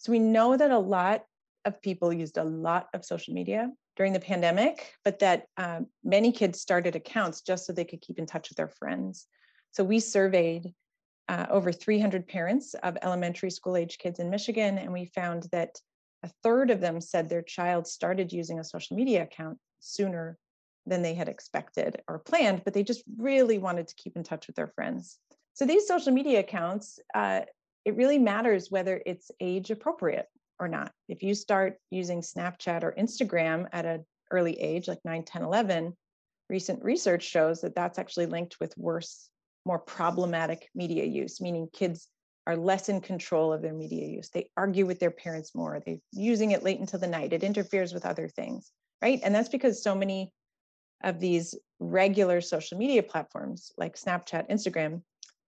so 0.00 0.10
we 0.10 0.18
know 0.18 0.56
that 0.56 0.70
a 0.70 0.78
lot 0.78 1.24
of 1.64 1.80
people 1.82 2.12
used 2.12 2.38
a 2.38 2.44
lot 2.44 2.88
of 2.94 3.04
social 3.04 3.34
media 3.34 3.70
during 3.96 4.12
the 4.12 4.20
pandemic 4.20 4.94
but 5.04 5.18
that 5.18 5.44
um, 5.56 5.86
many 6.02 6.32
kids 6.32 6.60
started 6.60 6.96
accounts 6.96 7.42
just 7.42 7.66
so 7.66 7.72
they 7.72 7.84
could 7.84 8.00
keep 8.00 8.18
in 8.18 8.26
touch 8.26 8.48
with 8.48 8.56
their 8.56 8.68
friends 8.68 9.26
so 9.70 9.84
we 9.84 10.00
surveyed 10.00 10.72
uh, 11.28 11.46
over 11.50 11.70
300 11.70 12.26
parents 12.26 12.74
of 12.82 12.98
elementary 13.02 13.50
school 13.50 13.76
age 13.76 13.98
kids 13.98 14.18
in 14.18 14.30
michigan 14.30 14.78
and 14.78 14.92
we 14.92 15.04
found 15.04 15.46
that 15.52 15.78
a 16.22 16.30
third 16.42 16.70
of 16.70 16.80
them 16.80 17.00
said 17.00 17.28
their 17.28 17.42
child 17.42 17.86
started 17.86 18.32
using 18.32 18.58
a 18.58 18.64
social 18.64 18.96
media 18.96 19.22
account 19.22 19.58
sooner 19.80 20.38
than 20.86 21.02
they 21.02 21.14
had 21.14 21.28
expected 21.28 22.02
or 22.08 22.18
planned, 22.18 22.62
but 22.64 22.74
they 22.74 22.82
just 22.82 23.02
really 23.18 23.58
wanted 23.58 23.88
to 23.88 23.94
keep 23.94 24.16
in 24.16 24.22
touch 24.22 24.46
with 24.46 24.56
their 24.56 24.66
friends. 24.68 25.18
So 25.54 25.64
these 25.66 25.86
social 25.86 26.12
media 26.12 26.40
accounts, 26.40 26.98
uh, 27.14 27.42
it 27.84 27.96
really 27.96 28.18
matters 28.18 28.70
whether 28.70 29.00
it's 29.06 29.30
age 29.40 29.70
appropriate 29.70 30.26
or 30.58 30.68
not. 30.68 30.92
If 31.08 31.22
you 31.22 31.34
start 31.34 31.78
using 31.90 32.20
Snapchat 32.20 32.82
or 32.82 32.94
Instagram 32.98 33.66
at 33.72 33.86
an 33.86 34.04
early 34.30 34.60
age, 34.60 34.86
like 34.88 35.00
9, 35.04 35.24
10, 35.24 35.42
11, 35.42 35.96
recent 36.48 36.84
research 36.84 37.22
shows 37.22 37.62
that 37.62 37.74
that's 37.74 37.98
actually 37.98 38.26
linked 38.26 38.58
with 38.60 38.76
worse, 38.76 39.30
more 39.64 39.78
problematic 39.78 40.68
media 40.74 41.04
use, 41.04 41.40
meaning 41.40 41.68
kids 41.72 42.08
are 42.46 42.56
less 42.56 42.88
in 42.88 43.00
control 43.00 43.52
of 43.52 43.62
their 43.62 43.72
media 43.72 44.06
use. 44.06 44.28
They 44.30 44.50
argue 44.56 44.86
with 44.86 44.98
their 44.98 45.10
parents 45.10 45.54
more. 45.54 45.80
They're 45.84 45.98
using 46.12 46.50
it 46.50 46.62
late 46.62 46.80
into 46.80 46.98
the 46.98 47.06
night. 47.06 47.32
It 47.32 47.44
interferes 47.44 47.92
with 47.92 48.06
other 48.06 48.28
things, 48.28 48.72
right? 49.02 49.20
And 49.22 49.34
that's 49.34 49.48
because 49.48 49.82
so 49.82 49.94
many 49.94 50.32
of 51.02 51.20
these 51.20 51.54
regular 51.78 52.40
social 52.40 52.76
media 52.76 53.02
platforms 53.02 53.72
like 53.78 53.96
Snapchat, 53.96 54.50
Instagram, 54.50 55.02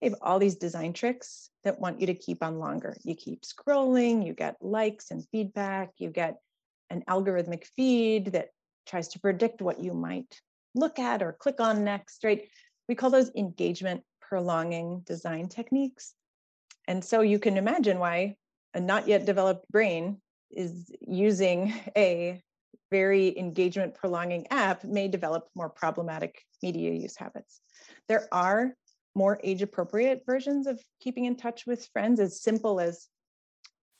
they 0.03 0.09
have 0.09 0.19
all 0.21 0.37
these 0.37 0.57
design 0.57 0.91
tricks 0.91 1.49
that 1.63 1.79
want 1.79 2.01
you 2.01 2.07
to 2.07 2.13
keep 2.13 2.43
on 2.43 2.59
longer. 2.59 2.97
You 3.03 3.15
keep 3.15 3.43
scrolling, 3.43 4.27
you 4.27 4.33
get 4.33 4.57
likes 4.59 5.11
and 5.11 5.25
feedback, 5.31 5.91
you 5.97 6.09
get 6.09 6.39
an 6.89 7.05
algorithmic 7.07 7.63
feed 7.77 8.33
that 8.33 8.49
tries 8.85 9.07
to 9.09 9.19
predict 9.21 9.61
what 9.61 9.79
you 9.79 9.93
might 9.93 10.41
look 10.75 10.99
at 10.99 11.23
or 11.23 11.31
click 11.31 11.61
on 11.61 11.85
next, 11.85 12.21
right? 12.25 12.49
We 12.89 12.95
call 12.95 13.11
those 13.11 13.31
engagement 13.37 14.03
prolonging 14.19 15.03
design 15.05 15.47
techniques. 15.47 16.15
And 16.85 17.01
so 17.01 17.21
you 17.21 17.39
can 17.39 17.55
imagine 17.55 17.97
why 17.97 18.35
a 18.73 18.81
not 18.81 19.07
yet 19.07 19.25
developed 19.25 19.71
brain 19.71 20.17
is 20.51 20.91
using 20.99 21.73
a 21.97 22.41
very 22.91 23.39
engagement 23.39 23.95
prolonging 23.95 24.47
app 24.51 24.83
may 24.83 25.07
develop 25.07 25.47
more 25.55 25.69
problematic 25.69 26.41
media 26.61 26.91
use 26.91 27.15
habits. 27.15 27.61
There 28.09 28.27
are 28.33 28.75
more 29.15 29.39
age 29.43 29.61
appropriate 29.61 30.23
versions 30.25 30.67
of 30.67 30.81
keeping 30.99 31.25
in 31.25 31.35
touch 31.35 31.65
with 31.65 31.87
friends 31.93 32.19
as 32.19 32.41
simple 32.41 32.79
as 32.79 33.07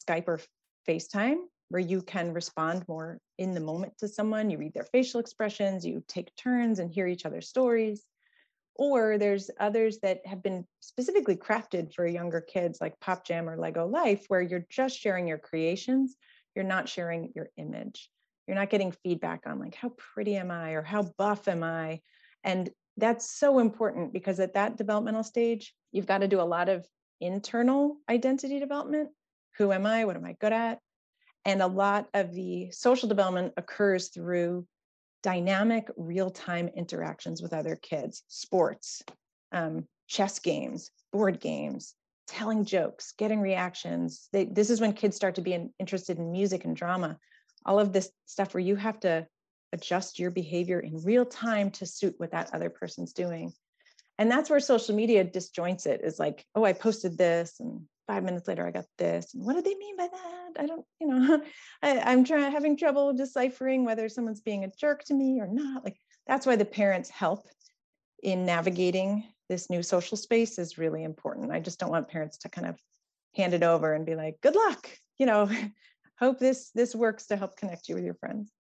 Skype 0.08 0.28
or 0.28 0.40
FaceTime, 0.88 1.38
where 1.70 1.82
you 1.82 2.02
can 2.02 2.34
respond 2.34 2.86
more 2.88 3.20
in 3.38 3.54
the 3.54 3.60
moment 3.60 3.98
to 4.00 4.08
someone. 4.08 4.50
You 4.50 4.58
read 4.58 4.74
their 4.74 4.84
facial 4.84 5.20
expressions, 5.20 5.86
you 5.86 6.04
take 6.08 6.36
turns 6.36 6.80
and 6.80 6.92
hear 6.92 7.08
each 7.08 7.26
other's 7.26 7.50
stories. 7.50 8.04
Or 8.76 9.20
there's 9.20 9.52
others 9.60 10.00
that 10.02 10.26
have 10.26 10.42
been 10.42 10.66
specifically 10.80 11.36
crafted 11.36 11.94
for 11.94 12.08
younger 12.08 12.42
kids, 12.42 12.80
like 12.82 13.00
Pop 13.00 13.24
Jam 13.24 13.48
or 13.48 13.56
Lego 13.56 13.86
Life, 13.86 14.26
where 14.30 14.42
you're 14.42 14.66
just 14.70 15.00
sharing 15.00 15.28
your 15.28 15.38
creations, 15.38 16.16
you're 16.56 16.66
not 16.66 16.90
sharing 16.90 17.32
your 17.36 17.50
image 17.58 18.10
you're 18.48 18.56
not 18.56 18.70
getting 18.70 18.92
feedback 19.04 19.42
on 19.46 19.60
like 19.60 19.76
how 19.76 19.90
pretty 19.98 20.36
am 20.36 20.52
i 20.52 20.72
or 20.72 20.82
how 20.82 21.04
buff 21.18 21.48
am 21.48 21.64
i 21.64 22.00
and 22.44 22.70
that's 22.98 23.30
so 23.30 23.60
important 23.60 24.14
because 24.14 24.40
at 24.40 24.54
that 24.54 24.78
developmental 24.78 25.24
stage 25.24 25.74
you've 25.92 26.06
got 26.06 26.20
to 26.20 26.28
do 26.28 26.42
a 26.42 26.44
lot 26.44 26.70
of 26.70 26.86
internal 27.22 27.98
identity 28.10 28.60
development. 28.60 29.10
Who 29.58 29.72
am 29.72 29.86
i? 29.86 30.06
What 30.06 30.16
am 30.16 30.26
i 30.26 30.36
good 30.40 30.54
at? 30.54 30.80
And 31.46 31.62
a 31.62 31.68
lot 31.68 32.08
of 32.14 32.34
the 32.34 32.72
social 32.72 33.10
development 33.10 33.54
occurs 33.58 34.10
through 34.10 34.66
dynamic 35.22 35.90
real-time 35.96 36.70
interactions 36.76 37.42
with 37.42 37.54
other 37.54 37.76
kids 37.78 38.24
sports 38.28 39.02
um, 39.54 39.86
chess 40.08 40.40
games 40.40 40.92
board 41.14 41.40
games 41.40 41.96
telling 42.28 42.66
jokes 42.66 43.14
getting 43.18 43.42
reactions. 43.42 44.28
They, 44.32 44.46
this 44.46 44.70
is 44.70 44.82
when 44.82 44.94
kids 44.94 45.16
start 45.16 45.36
to 45.36 45.42
be 45.42 45.54
in, 45.54 45.72
interested 45.80 46.18
in 46.18 46.32
music 46.32 46.66
and 46.66 46.76
drama. 46.76 47.18
All 47.66 47.80
of 47.80 47.94
this 47.94 48.12
stuff 48.26 48.54
where 48.54 48.62
you 48.62 48.76
have 48.76 49.00
to 49.02 49.28
adjust 49.74 50.20
your 50.20 50.32
behavior 50.32 50.80
in 50.80 51.04
real 51.04 51.26
time 51.26 51.72
to 51.72 51.86
suit 51.86 52.14
what 52.18 52.32
that 52.32 52.54
other 52.54 52.70
person's 52.70 53.12
doing. 53.12 53.52
And 54.18 54.32
that's 54.32 54.50
where 54.50 54.60
social 54.60 54.96
media 54.96 55.26
disjoints 55.26 55.88
it 55.88 56.02
is 56.04 56.20
like, 56.20 56.46
oh, 56.56 56.64
I 56.64 56.74
posted 56.74 57.18
this 57.18 57.60
and 57.60 57.82
five 58.08 58.24
minutes 58.24 58.48
later 58.48 58.66
I 58.66 58.72
got 58.72 58.86
this. 58.98 59.34
And 59.34 59.44
what 59.44 59.56
do 59.56 59.62
they 59.62 59.76
mean 59.76 59.98
by 59.98 60.08
that? 60.08 60.62
I 60.62 60.66
don't, 60.68 60.86
you 61.02 61.08
know, 61.08 61.42
I, 61.82 62.12
am 62.14 62.24
trying 62.24 62.52
having 62.52 62.78
trouble 62.78 63.14
deciphering 63.14 63.86
whether 63.86 64.08
someone's 64.08 64.42
being 64.42 64.64
a 64.64 64.72
jerk 64.80 65.04
to 65.06 65.14
me 65.14 65.40
or 65.42 65.48
not. 65.48 65.84
Like 65.84 65.98
that's 66.28 66.46
why 66.46 66.56
the 66.56 66.66
parents 66.66 67.10
help 67.10 67.48
in 68.22 68.46
navigating 68.46 69.24
this 69.50 69.70
new 69.70 69.84
social 69.84 70.18
space 70.18 70.60
is 70.60 70.78
really 70.78 71.04
important. 71.04 71.52
I 71.52 71.60
just 71.60 71.80
don't 71.80 71.92
want 71.92 72.08
parents 72.08 72.38
to 72.40 72.50
kind 72.50 72.68
of 72.68 72.78
hand 73.36 73.54
it 73.54 73.64
over 73.64 73.94
and 73.94 74.06
be 74.06 74.16
like, 74.16 74.40
good 74.42 74.56
luck, 74.56 74.90
you 75.18 75.26
know, 75.26 75.50
hope 76.20 76.40
this 76.40 76.70
this 76.76 76.94
works 76.94 77.28
to 77.28 77.36
help 77.36 77.58
connect 77.58 77.90
you 77.90 77.96
with 77.96 78.06
your 78.06 78.14
friends. 78.14 78.52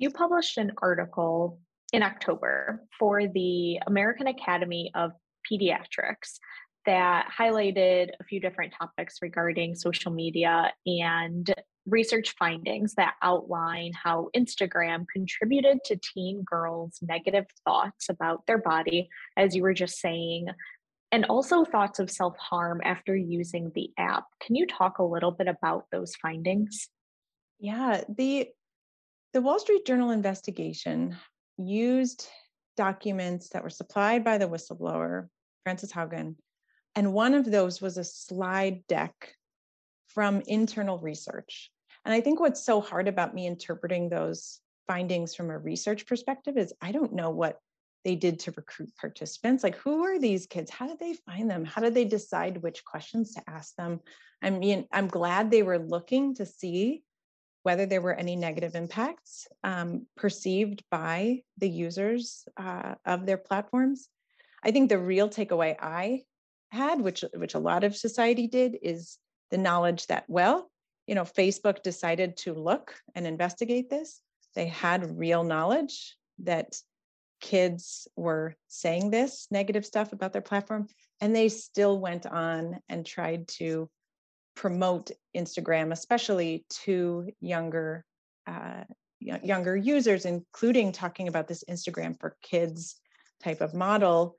You 0.00 0.10
published 0.10 0.56
an 0.56 0.72
article 0.80 1.60
in 1.92 2.02
October 2.02 2.80
for 2.98 3.28
the 3.28 3.78
American 3.86 4.28
Academy 4.28 4.90
of 4.94 5.12
Pediatrics 5.46 6.38
that 6.86 7.28
highlighted 7.38 8.08
a 8.18 8.24
few 8.24 8.40
different 8.40 8.72
topics 8.72 9.16
regarding 9.20 9.74
social 9.74 10.10
media 10.10 10.72
and 10.86 11.54
research 11.84 12.34
findings 12.38 12.94
that 12.94 13.16
outline 13.20 13.92
how 13.92 14.30
Instagram 14.34 15.04
contributed 15.12 15.84
to 15.84 16.00
teen 16.14 16.44
girls' 16.44 16.98
negative 17.02 17.44
thoughts 17.66 18.08
about 18.08 18.46
their 18.46 18.56
body, 18.56 19.10
as 19.36 19.54
you 19.54 19.60
were 19.60 19.74
just 19.74 20.00
saying, 20.00 20.46
and 21.12 21.26
also 21.26 21.62
thoughts 21.62 21.98
of 21.98 22.10
self 22.10 22.38
harm 22.38 22.80
after 22.82 23.14
using 23.14 23.70
the 23.74 23.90
app. 23.98 24.24
Can 24.40 24.54
you 24.54 24.66
talk 24.66 24.98
a 24.98 25.04
little 25.04 25.32
bit 25.32 25.46
about 25.46 25.84
those 25.92 26.16
findings? 26.16 26.88
Yeah, 27.58 28.02
the 28.08 28.48
the 29.32 29.40
Wall 29.40 29.58
Street 29.58 29.86
Journal 29.86 30.10
investigation 30.10 31.16
used 31.56 32.28
documents 32.76 33.50
that 33.50 33.62
were 33.62 33.70
supplied 33.70 34.24
by 34.24 34.38
the 34.38 34.48
whistleblower, 34.48 35.28
Frances 35.62 35.92
Haugen, 35.92 36.34
and 36.96 37.12
one 37.12 37.34
of 37.34 37.44
those 37.48 37.80
was 37.80 37.96
a 37.96 38.04
slide 38.04 38.86
deck 38.88 39.34
from 40.08 40.42
internal 40.46 40.98
research. 40.98 41.70
And 42.04 42.12
I 42.12 42.20
think 42.20 42.40
what's 42.40 42.64
so 42.64 42.80
hard 42.80 43.06
about 43.06 43.34
me 43.34 43.46
interpreting 43.46 44.08
those 44.08 44.60
findings 44.88 45.34
from 45.34 45.50
a 45.50 45.58
research 45.58 46.06
perspective 46.06 46.56
is 46.56 46.74
I 46.80 46.90
don't 46.90 47.12
know 47.12 47.30
what 47.30 47.58
they 48.04 48.16
did 48.16 48.40
to 48.40 48.52
recruit 48.56 48.90
participants. 48.98 49.62
Like, 49.62 49.76
who 49.76 50.02
are 50.04 50.18
these 50.18 50.46
kids? 50.46 50.70
How 50.70 50.88
did 50.88 50.98
they 50.98 51.14
find 51.26 51.48
them? 51.48 51.64
How 51.64 51.82
did 51.82 51.94
they 51.94 52.06
decide 52.06 52.62
which 52.62 52.84
questions 52.84 53.34
to 53.34 53.42
ask 53.46 53.76
them? 53.76 54.00
I 54.42 54.50
mean, 54.50 54.86
I'm 54.90 55.06
glad 55.06 55.50
they 55.50 55.62
were 55.62 55.78
looking 55.78 56.34
to 56.36 56.46
see 56.46 57.04
whether 57.62 57.86
there 57.86 58.00
were 58.00 58.14
any 58.14 58.36
negative 58.36 58.74
impacts 58.74 59.46
um, 59.64 60.06
perceived 60.16 60.82
by 60.90 61.42
the 61.58 61.68
users 61.68 62.44
uh, 62.56 62.94
of 63.04 63.26
their 63.26 63.36
platforms. 63.36 64.08
I 64.64 64.70
think 64.70 64.88
the 64.88 64.98
real 64.98 65.28
takeaway 65.28 65.76
I 65.80 66.22
had, 66.70 67.00
which 67.00 67.24
which 67.34 67.54
a 67.54 67.58
lot 67.58 67.84
of 67.84 67.96
society 67.96 68.46
did, 68.46 68.78
is 68.82 69.18
the 69.50 69.58
knowledge 69.58 70.06
that 70.06 70.24
well, 70.28 70.70
you 71.06 71.14
know, 71.14 71.24
Facebook 71.24 71.82
decided 71.82 72.36
to 72.38 72.54
look 72.54 72.94
and 73.14 73.26
investigate 73.26 73.90
this. 73.90 74.20
They 74.54 74.66
had 74.66 75.18
real 75.18 75.44
knowledge 75.44 76.16
that 76.40 76.76
kids 77.40 78.06
were 78.16 78.54
saying 78.68 79.10
this 79.10 79.46
negative 79.50 79.86
stuff 79.86 80.12
about 80.12 80.32
their 80.32 80.42
platform, 80.42 80.86
and 81.20 81.34
they 81.34 81.48
still 81.48 81.98
went 81.98 82.26
on 82.26 82.80
and 82.88 83.04
tried 83.04 83.48
to 83.48 83.88
promote 84.54 85.10
Instagram, 85.36 85.92
especially 85.92 86.64
to 86.84 87.30
younger 87.40 88.04
uh, 88.46 88.84
younger 89.20 89.76
users, 89.76 90.24
including 90.24 90.92
talking 90.92 91.28
about 91.28 91.46
this 91.46 91.64
Instagram 91.68 92.18
for 92.18 92.36
kids 92.42 92.96
type 93.42 93.60
of 93.60 93.74
model, 93.74 94.36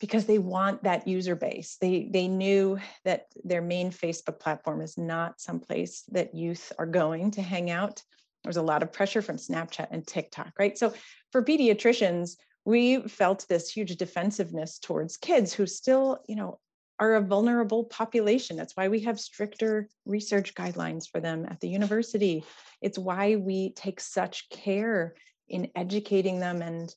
because 0.00 0.26
they 0.26 0.38
want 0.38 0.82
that 0.82 1.08
user 1.08 1.34
base. 1.34 1.76
They 1.80 2.08
they 2.12 2.28
knew 2.28 2.78
that 3.04 3.26
their 3.44 3.62
main 3.62 3.90
Facebook 3.90 4.38
platform 4.38 4.80
is 4.80 4.96
not 4.98 5.40
someplace 5.40 6.02
that 6.12 6.34
youth 6.34 6.72
are 6.78 6.86
going 6.86 7.32
to 7.32 7.42
hang 7.42 7.70
out. 7.70 8.02
There 8.44 8.50
was 8.50 8.56
a 8.58 8.62
lot 8.62 8.82
of 8.82 8.92
pressure 8.92 9.22
from 9.22 9.36
Snapchat 9.36 9.88
and 9.90 10.06
TikTok, 10.06 10.52
right? 10.58 10.78
So 10.78 10.94
for 11.32 11.42
pediatricians, 11.42 12.36
we 12.64 13.00
felt 13.00 13.46
this 13.48 13.70
huge 13.70 13.96
defensiveness 13.96 14.78
towards 14.78 15.16
kids 15.16 15.52
who 15.52 15.66
still, 15.66 16.20
you 16.28 16.36
know, 16.36 16.60
are 17.00 17.14
a 17.14 17.20
vulnerable 17.20 17.84
population. 17.84 18.56
That's 18.56 18.76
why 18.76 18.88
we 18.88 19.00
have 19.00 19.20
stricter 19.20 19.88
research 20.04 20.54
guidelines 20.54 21.08
for 21.08 21.20
them 21.20 21.46
at 21.48 21.60
the 21.60 21.68
university. 21.68 22.44
It's 22.82 22.98
why 22.98 23.36
we 23.36 23.72
take 23.72 24.00
such 24.00 24.48
care 24.50 25.14
in 25.48 25.70
educating 25.76 26.40
them 26.40 26.60
and 26.62 26.94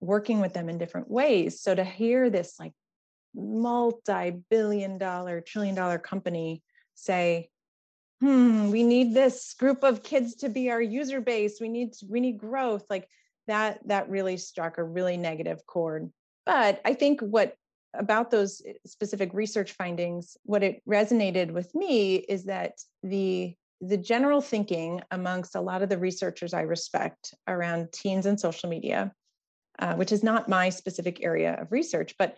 working 0.00 0.40
with 0.40 0.52
them 0.52 0.68
in 0.68 0.78
different 0.78 1.10
ways. 1.10 1.60
So 1.60 1.74
to 1.74 1.84
hear 1.84 2.30
this 2.30 2.56
like 2.58 2.72
multi-billion 3.34 4.98
dollar, 4.98 5.40
trillion 5.40 5.74
dollar 5.74 5.98
company 5.98 6.62
say, 6.94 7.50
hmm, 8.20 8.70
we 8.70 8.84
need 8.84 9.14
this 9.14 9.54
group 9.54 9.82
of 9.82 10.02
kids 10.02 10.36
to 10.36 10.48
be 10.48 10.70
our 10.70 10.80
user 10.80 11.20
base. 11.20 11.58
We 11.60 11.68
need 11.68 11.94
we 12.08 12.20
need 12.20 12.38
growth. 12.38 12.84
Like 12.88 13.08
that, 13.48 13.80
that 13.88 14.08
really 14.08 14.36
struck 14.36 14.78
a 14.78 14.84
really 14.84 15.16
negative 15.16 15.66
chord. 15.66 16.10
But 16.46 16.80
I 16.84 16.94
think 16.94 17.20
what 17.20 17.54
about 17.94 18.30
those 18.30 18.62
specific 18.86 19.32
research 19.34 19.72
findings, 19.72 20.36
what 20.44 20.62
it 20.62 20.82
resonated 20.88 21.52
with 21.52 21.74
me 21.74 22.16
is 22.16 22.44
that 22.44 22.78
the 23.02 23.54
the 23.84 23.96
general 23.96 24.40
thinking 24.40 25.02
amongst 25.10 25.56
a 25.56 25.60
lot 25.60 25.82
of 25.82 25.88
the 25.88 25.98
researchers 25.98 26.54
I 26.54 26.60
respect 26.60 27.34
around 27.48 27.90
teens 27.92 28.26
and 28.26 28.38
social 28.38 28.68
media, 28.68 29.12
uh, 29.80 29.94
which 29.96 30.12
is 30.12 30.22
not 30.22 30.48
my 30.48 30.68
specific 30.68 31.24
area 31.24 31.58
of 31.60 31.72
research, 31.72 32.14
but 32.16 32.36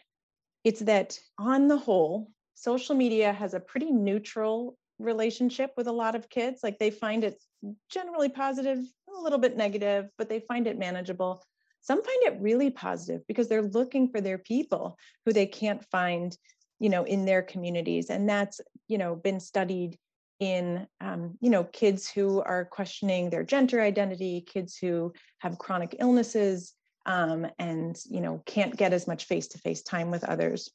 it's 0.64 0.80
that 0.80 1.18
on 1.38 1.68
the 1.68 1.76
whole, 1.76 2.30
social 2.54 2.94
media 2.94 3.30
has 3.30 3.52
a 3.52 3.61
pretty 3.61 3.90
neutral 3.90 4.78
relationship 4.99 5.73
with 5.76 5.87
a 5.87 5.92
lot 5.92 6.14
of 6.14 6.30
kids. 6.30 6.62
Like 6.62 6.78
they 6.78 6.90
find 6.90 7.25
it 7.25 7.42
generally 7.90 8.30
positive, 8.30 8.78
a 9.14 9.20
little 9.20 9.38
bit 9.38 9.56
negative, 9.56 10.08
but 10.16 10.30
they 10.30 10.40
find 10.40 10.66
it 10.66 10.78
manageable. 10.78 11.44
Some 11.84 12.02
find 12.02 12.22
it 12.22 12.40
really 12.40 12.70
positive 12.70 13.26
because 13.28 13.46
they're 13.46 13.60
looking 13.60 14.08
for 14.08 14.22
their 14.22 14.38
people 14.38 14.98
who 15.26 15.34
they 15.34 15.44
can't 15.44 15.84
find, 15.90 16.36
you 16.80 16.88
know, 16.88 17.04
in 17.04 17.26
their 17.26 17.42
communities. 17.42 18.08
And 18.08 18.26
that's, 18.26 18.58
you 18.88 18.96
know, 18.96 19.14
been 19.14 19.38
studied 19.38 19.98
in 20.40 20.86
um, 21.00 21.36
you 21.40 21.50
know 21.50 21.64
kids 21.64 22.10
who 22.10 22.42
are 22.42 22.64
questioning 22.64 23.30
their 23.30 23.44
gender 23.44 23.80
identity 23.80 24.40
kids 24.40 24.76
who 24.76 25.12
have 25.38 25.58
chronic 25.58 25.97
illnesses 26.00 26.75
um, 27.06 27.47
and 27.58 27.97
you 28.06 28.20
know 28.20 28.42
can't 28.44 28.76
get 28.76 28.92
as 28.92 29.06
much 29.06 29.26
face-to-face 29.26 29.82
time 29.82 30.10
with 30.10 30.25
others 30.25 30.70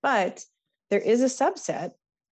but 0.00 0.44
there 0.90 1.00
is 1.00 1.22
a 1.22 1.24
subset 1.24 1.90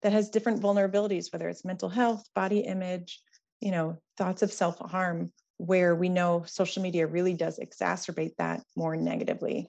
that 0.02 0.12
has 0.12 0.30
different 0.30 0.62
vulnerabilities 0.62 1.32
whether 1.32 1.48
it's 1.48 1.64
mental 1.64 1.88
health 1.88 2.24
body 2.36 2.60
image 2.60 3.20
you 3.60 3.72
know 3.72 3.98
thoughts 4.16 4.42
of 4.42 4.52
self-harm 4.52 5.32
where 5.58 5.94
we 5.94 6.08
know 6.08 6.44
social 6.46 6.82
media 6.82 7.06
really 7.06 7.34
does 7.34 7.58
exacerbate 7.58 8.36
that 8.38 8.62
more 8.76 8.96
negatively. 8.96 9.68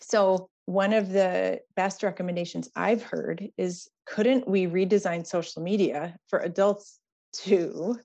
So, 0.00 0.48
one 0.66 0.92
of 0.92 1.10
the 1.10 1.60
best 1.74 2.02
recommendations 2.02 2.70
I've 2.76 3.02
heard 3.02 3.48
is 3.58 3.88
couldn't 4.06 4.46
we 4.46 4.66
redesign 4.66 5.26
social 5.26 5.62
media 5.62 6.16
for 6.28 6.38
adults 6.40 7.00
too, 7.32 7.98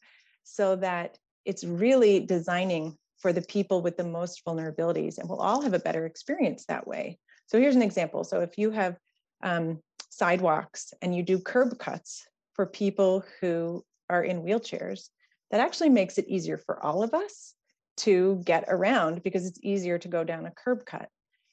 so 0.43 0.75
that 0.77 1.17
it's 1.45 1.63
really 1.63 2.21
designing 2.21 2.97
for 3.19 3.31
the 3.31 3.41
people 3.41 3.81
with 3.81 3.97
the 3.97 4.03
most 4.03 4.43
vulnerabilities, 4.45 5.17
and 5.17 5.29
we'll 5.29 5.41
all 5.41 5.61
have 5.61 5.73
a 5.73 5.79
better 5.79 6.05
experience 6.05 6.65
that 6.65 6.87
way. 6.87 7.19
So, 7.47 7.59
here's 7.59 7.75
an 7.75 7.81
example. 7.81 8.23
So, 8.23 8.39
if 8.39 8.57
you 8.57 8.71
have 8.71 8.97
um, 9.43 9.79
sidewalks 10.09 10.93
and 11.01 11.15
you 11.15 11.21
do 11.21 11.39
curb 11.39 11.77
cuts 11.77 12.25
for 12.53 12.65
people 12.65 13.25
who 13.41 13.83
are 14.09 14.23
in 14.23 14.41
wheelchairs, 14.41 15.09
that 15.51 15.61
actually 15.61 15.89
makes 15.89 16.17
it 16.17 16.27
easier 16.27 16.57
for 16.57 16.83
all 16.83 17.03
of 17.03 17.13
us 17.13 17.53
to 17.97 18.41
get 18.45 18.65
around 18.67 19.23
because 19.23 19.45
it's 19.45 19.59
easier 19.63 19.97
to 19.97 20.07
go 20.07 20.23
down 20.23 20.45
a 20.45 20.51
curb 20.51 20.85
cut. 20.85 21.09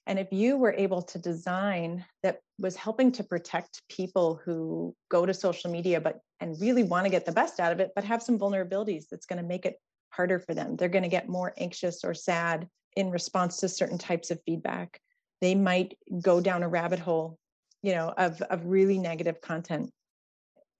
And 0.07 0.19
if 0.19 0.33
you 0.33 0.57
were 0.57 0.73
able 0.73 1.03
to 1.03 1.19
design 1.19 2.05
that 2.23 2.41
was 2.59 2.75
helping 2.75 3.13
to 3.13 3.25
protect 3.25 3.83
people 3.89 4.41
who 4.45 4.95
go 5.09 5.25
to 5.25 5.33
social 5.33 5.71
media 5.71 6.01
but 6.01 6.19
and 6.41 6.61
really 6.61 6.83
want 6.83 7.07
to 7.07 7.11
get 7.11 7.25
the 7.25 7.33
best 7.33 7.61
out 7.61 7.73
of 7.73 7.79
it, 7.79 7.93
but 7.95 8.05
have 8.05 8.23
some 8.23 8.39
vulnerabilities 8.39 9.05
that's 9.09 9.27
going 9.27 9.41
to 9.41 9.47
make 9.47 9.65
it 9.65 9.77
harder 10.11 10.41
for 10.41 10.55
them. 10.55 10.75
They're 10.77 10.89
going 10.89 11.05
to 11.05 11.09
get 11.09 11.29
more 11.29 11.55
anxious 11.57 12.03
or 12.03 12.15
sad 12.15 12.69
in 12.97 13.11
response 13.11 13.59
to 13.59 13.69
certain 13.69 13.99
types 13.99 14.31
of 14.31 14.41
feedback. 14.45 15.01
They 15.41 15.55
might 15.55 15.97
go 16.21 16.41
down 16.41 16.65
a 16.65 16.69
rabbit 16.69 16.99
hole, 16.99 17.39
you 17.83 17.95
know, 17.95 18.13
of, 18.17 18.43
of 18.43 18.67
really 18.67 18.99
negative 18.99 19.41
content 19.41 19.91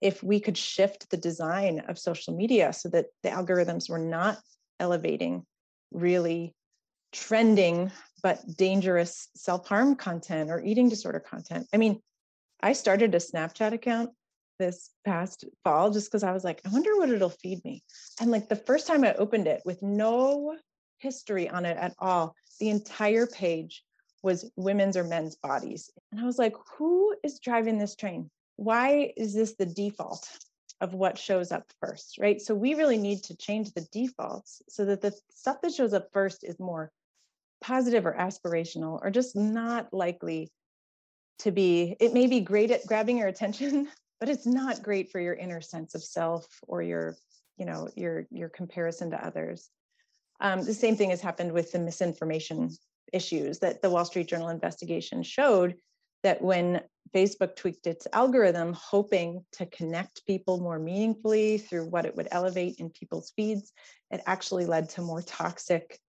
if 0.03 0.21
we 0.21 0.37
could 0.37 0.57
shift 0.57 1.09
the 1.09 1.17
design 1.17 1.81
of 1.87 1.97
social 1.97 2.35
media 2.35 2.73
so 2.73 2.89
that 2.89 3.05
the 3.23 3.29
algorithms 3.29 3.89
were 3.89 3.97
not 3.97 4.37
elevating 4.81 5.45
really 5.91 6.53
trending 7.13 7.89
but 8.21 8.41
dangerous 8.57 9.29
self-harm 9.35 9.95
content 9.95 10.49
or 10.51 10.61
eating 10.61 10.89
disorder 10.89 11.21
content. 11.21 11.65
I 11.73 11.77
mean, 11.77 12.01
I 12.61 12.73
started 12.73 13.15
a 13.15 13.19
Snapchat 13.19 13.71
account 13.71 14.09
this 14.59 14.89
past 15.05 15.45
fall 15.63 15.89
just 15.89 16.11
because 16.11 16.23
I 16.23 16.33
was 16.33 16.43
like, 16.43 16.59
I 16.65 16.69
wonder 16.69 16.97
what 16.97 17.09
it'll 17.09 17.29
feed 17.29 17.63
me. 17.63 17.81
And 18.19 18.29
like 18.29 18.49
the 18.49 18.57
first 18.57 18.87
time 18.87 19.05
I 19.05 19.13
opened 19.13 19.47
it 19.47 19.61
with 19.63 19.81
no 19.81 20.57
history 20.97 21.49
on 21.49 21.65
it 21.65 21.77
at 21.77 21.93
all, 21.99 22.35
the 22.59 22.69
entire 22.69 23.25
page 23.25 23.83
was 24.21 24.51
women's 24.57 24.97
or 24.97 25.05
men's 25.05 25.37
bodies. 25.37 25.89
And 26.11 26.19
I 26.19 26.25
was 26.25 26.37
like, 26.37 26.55
who 26.77 27.15
is 27.23 27.39
driving 27.39 27.77
this 27.77 27.95
train? 27.95 28.29
Why 28.55 29.13
is 29.17 29.33
this 29.33 29.55
the 29.55 29.65
default 29.65 30.27
of 30.81 30.93
what 30.93 31.17
shows 31.17 31.51
up 31.51 31.63
first, 31.79 32.17
right? 32.19 32.41
So 32.41 32.53
we 32.53 32.73
really 32.73 32.97
need 32.97 33.23
to 33.23 33.37
change 33.37 33.71
the 33.71 33.87
defaults 33.91 34.61
so 34.67 34.85
that 34.85 35.01
the 35.01 35.13
stuff 35.33 35.61
that 35.61 35.73
shows 35.73 35.93
up 35.93 36.09
first 36.11 36.43
is 36.43 36.59
more 36.59 36.91
positive 37.61 38.05
or 38.05 38.13
aspirational 38.13 38.99
or 39.01 39.09
just 39.09 39.35
not 39.35 39.93
likely 39.93 40.51
to 41.39 41.51
be, 41.51 41.95
it 41.99 42.13
may 42.13 42.27
be 42.27 42.41
great 42.41 42.69
at 42.69 42.85
grabbing 42.85 43.17
your 43.17 43.29
attention, 43.29 43.87
but 44.19 44.29
it's 44.29 44.45
not 44.45 44.83
great 44.83 45.11
for 45.11 45.19
your 45.19 45.33
inner 45.33 45.61
sense 45.61 45.95
of 45.95 46.03
self 46.03 46.45
or 46.67 46.81
your, 46.83 47.15
you 47.57 47.65
know, 47.65 47.87
your 47.95 48.25
your 48.31 48.49
comparison 48.49 49.11
to 49.11 49.25
others. 49.25 49.69
Um, 50.41 50.63
the 50.65 50.73
same 50.73 50.95
thing 50.95 51.11
has 51.11 51.21
happened 51.21 51.51
with 51.51 51.71
the 51.71 51.79
misinformation 51.79 52.69
issues 53.13 53.59
that 53.59 53.81
the 53.81 53.89
Wall 53.89 54.05
Street 54.05 54.27
Journal 54.27 54.49
investigation 54.49 55.23
showed 55.23 55.75
that 56.23 56.41
when 56.41 56.81
Facebook 57.13 57.55
tweaked 57.55 57.85
its 57.85 58.07
algorithm, 58.11 58.73
hoping 58.73 59.45
to 59.53 59.65
connect 59.67 60.25
people 60.25 60.59
more 60.59 60.79
meaningfully 60.79 61.57
through 61.59 61.85
what 61.85 62.05
it 62.05 62.15
would 62.15 62.27
elevate 62.31 62.75
in 62.79 62.89
people's 62.89 63.31
feeds, 63.35 63.71
it 64.09 64.21
actually 64.25 64.65
led 64.65 64.89
to 64.89 65.01
more 65.01 65.21
toxic 65.21 65.99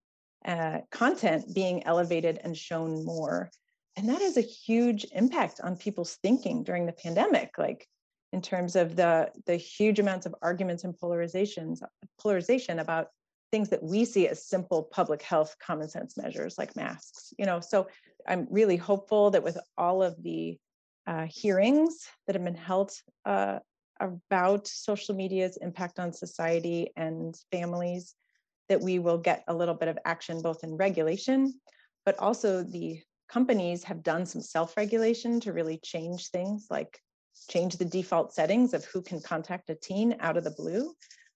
uh, 0.45 0.79
content 0.91 1.55
being 1.55 1.85
elevated 1.85 2.39
and 2.43 2.57
shown 2.57 3.05
more. 3.05 3.51
And 3.97 4.09
that 4.09 4.21
has 4.21 4.37
a 4.37 4.43
huge 4.43 5.07
impact 5.13 5.61
on 5.63 5.77
people's 5.77 6.17
thinking 6.23 6.65
during 6.65 6.87
the 6.87 6.93
pandemic, 6.93 7.59
like 7.59 7.87
in 8.33 8.43
terms 8.43 8.75
of 8.75 8.97
the, 8.97 9.31
the 9.47 9.57
huge 9.57 10.01
amounts 10.01 10.27
of 10.27 10.35
arguments 10.43 10.85
and 10.85 10.95
polarizations, 10.95 11.81
polarization 12.21 12.79
about 12.79 13.09
things 13.55 13.69
that 13.69 13.85
we 13.85 14.05
see 14.05 14.27
as 14.27 14.45
simple 14.45 14.83
public 14.83 15.23
health 15.23 15.55
common 15.65 15.89
sense 15.89 16.17
measures 16.17 16.59
like 16.59 16.75
masks 16.75 17.33
you 17.39 17.47
know 17.47 17.61
so 17.61 17.87
i'm 18.27 18.49
really 18.51 18.77
hopeful 18.77 19.31
that 19.31 19.45
with 19.45 19.57
all 19.79 20.03
of 20.03 20.21
the 20.25 20.59
uh, 21.07 21.25
hearings 21.31 22.09
that 22.27 22.35
have 22.35 22.43
been 22.43 22.57
held 22.57 22.91
uh, 23.27 23.61
about 24.01 24.67
social 24.67 25.15
media's 25.15 25.57
impact 25.59 26.01
on 26.01 26.13
society 26.13 26.91
and 26.97 27.37
families 27.53 28.17
that 28.69 28.81
we 28.81 28.99
will 28.99 29.19
get 29.19 29.45
a 29.47 29.55
little 29.55 29.75
bit 29.75 29.87
of 29.87 29.97
action 30.05 30.43
both 30.43 30.65
in 30.65 30.77
regulation 30.77 31.55
but 32.05 32.19
also 32.19 32.65
the 32.65 33.01
companies 33.29 33.85
have 33.85 34.03
done 34.03 34.27
some 34.27 34.43
self-regulation 34.43 35.39
to 35.39 35.53
really 35.53 35.79
change 35.79 36.31
things 36.31 36.67
like 36.71 36.99
change 37.49 37.77
the 37.77 37.85
default 37.85 38.33
settings 38.33 38.75
of 38.75 38.85
who 38.87 39.03
can 39.03 39.21
contact 39.21 39.71
a 39.71 39.75
teen 39.75 40.17
out 40.21 40.37
of 40.37 40.45
the 40.45 40.51
blue. 40.51 40.95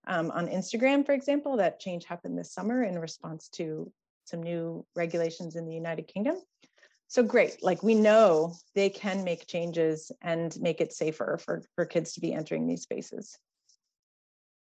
Um, 0.08 0.30
on 0.30 0.48
Instagram, 0.48 1.04
for 1.04 1.12
example, 1.12 1.58
that 1.58 1.80
change 1.80 2.06
happened 2.06 2.38
this 2.38 2.52
summer 2.52 2.82
in 2.82 2.98
response 2.98 3.48
to 3.50 3.92
some 4.24 4.42
new 4.42 4.84
regulations 4.96 5.54
in 5.54 5.66
the 5.66 5.74
United 5.74 6.08
Kingdom. 6.08 6.36
So 7.08 7.22
great, 7.22 7.62
like 7.62 7.82
we 7.82 7.94
know 7.94 8.54
they 8.74 8.88
can 8.88 9.22
make 9.22 9.46
changes 9.46 10.10
and 10.22 10.54
make 10.60 10.80
it 10.80 10.92
safer 10.92 11.38
for, 11.42 11.62
for 11.74 11.84
kids 11.84 12.14
to 12.14 12.20
be 12.20 12.32
entering 12.32 12.66
these 12.66 12.82
spaces. 12.82 13.38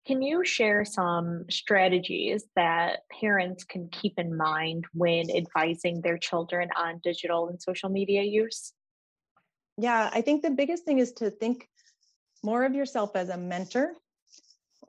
Can 0.07 0.23
you 0.23 0.45
share 0.45 0.85
some 0.85 1.45
strategies 1.51 2.45
that 2.57 3.01
parents 3.21 3.65
can 3.65 3.89
keep 3.89 4.15
in 4.19 4.35
mind 4.35 4.87
when 4.95 5.31
advising 5.31 6.01
their 6.01 6.17
children 6.17 6.69
on 6.77 7.01
digital 7.03 7.49
and 7.49 7.61
social 7.61 7.91
media 7.91 8.23
use? 8.23 8.73
Yeah, 9.77 10.11
I 10.13 10.21
think 10.23 10.43
the 10.43 10.51
biggest 10.51 10.85
thing 10.85 10.99
is 10.99 11.13
to 11.15 11.31
think 11.31 11.69
more 12.43 12.65
of 12.65 12.75
yourself 12.75 13.15
as 13.15 13.29
a 13.29 13.37
mentor 13.37 13.93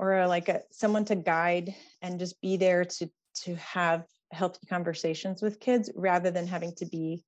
or 0.01 0.25
like 0.27 0.49
a, 0.49 0.63
someone 0.71 1.05
to 1.05 1.15
guide 1.15 1.73
and 2.01 2.19
just 2.19 2.41
be 2.41 2.57
there 2.57 2.83
to 2.83 3.09
to 3.33 3.55
have 3.55 4.03
healthy 4.31 4.65
conversations 4.67 5.41
with 5.41 5.59
kids 5.59 5.89
rather 5.95 6.31
than 6.31 6.47
having 6.47 6.73
to 6.75 6.85
be 6.85 7.23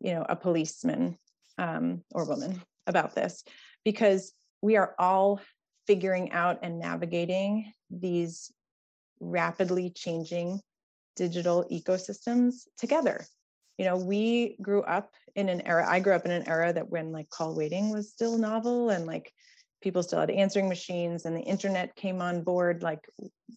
you 0.00 0.14
know 0.14 0.24
a 0.28 0.36
policeman 0.36 1.18
um, 1.58 2.02
or 2.12 2.24
woman 2.24 2.62
about 2.86 3.14
this. 3.14 3.44
Because 3.84 4.32
we 4.62 4.76
are 4.76 4.94
all 4.98 5.40
figuring 5.86 6.30
out 6.30 6.60
and 6.62 6.78
navigating 6.78 7.72
these 7.90 8.52
rapidly 9.20 9.90
changing 9.90 10.60
digital 11.16 11.66
ecosystems 11.70 12.62
together. 12.78 13.26
You 13.78 13.86
know 13.86 13.96
we 13.96 14.56
grew 14.62 14.82
up 14.82 15.10
in 15.34 15.48
an 15.48 15.66
era 15.66 15.86
i 15.88 15.98
grew 15.98 16.12
up 16.12 16.26
in 16.26 16.30
an 16.30 16.46
era 16.46 16.72
that 16.72 16.90
when 16.90 17.10
like 17.10 17.28
call 17.30 17.56
waiting 17.56 17.90
was 17.90 18.10
still 18.10 18.36
novel 18.36 18.90
and 18.90 19.06
like 19.06 19.32
people 19.82 20.02
still 20.02 20.20
had 20.20 20.30
answering 20.30 20.68
machines 20.68 21.24
and 21.24 21.36
the 21.36 21.40
internet 21.40 21.94
came 21.96 22.20
on 22.22 22.42
board 22.42 22.82
like 22.82 23.06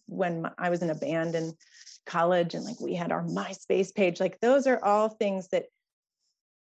when 0.06 0.48
i 0.58 0.68
was 0.70 0.82
in 0.82 0.90
a 0.90 0.94
band 0.94 1.34
in 1.34 1.52
college 2.06 2.54
and 2.54 2.64
like 2.64 2.80
we 2.80 2.94
had 2.94 3.12
our 3.12 3.24
myspace 3.24 3.94
page 3.94 4.20
like 4.20 4.38
those 4.40 4.66
are 4.66 4.82
all 4.84 5.08
things 5.08 5.48
that 5.48 5.64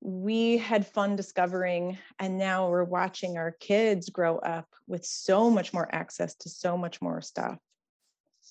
we 0.05 0.59
had 0.59 0.87
fun 0.87 1.17
discovering 1.17 1.97
and 2.19 2.37
now 2.37 2.69
we're 2.69 2.85
watching 2.85 3.39
our 3.39 3.53
kids 3.53 4.11
grow 4.11 4.37
up 4.39 4.69
with 4.87 5.05
so 5.05 5.49
much 5.51 5.73
more 5.73 5.89
access 5.95 6.35
to 6.35 6.51
so 6.51 6.77
much 6.77 7.01
more 7.01 7.23
stuff. 7.23 7.57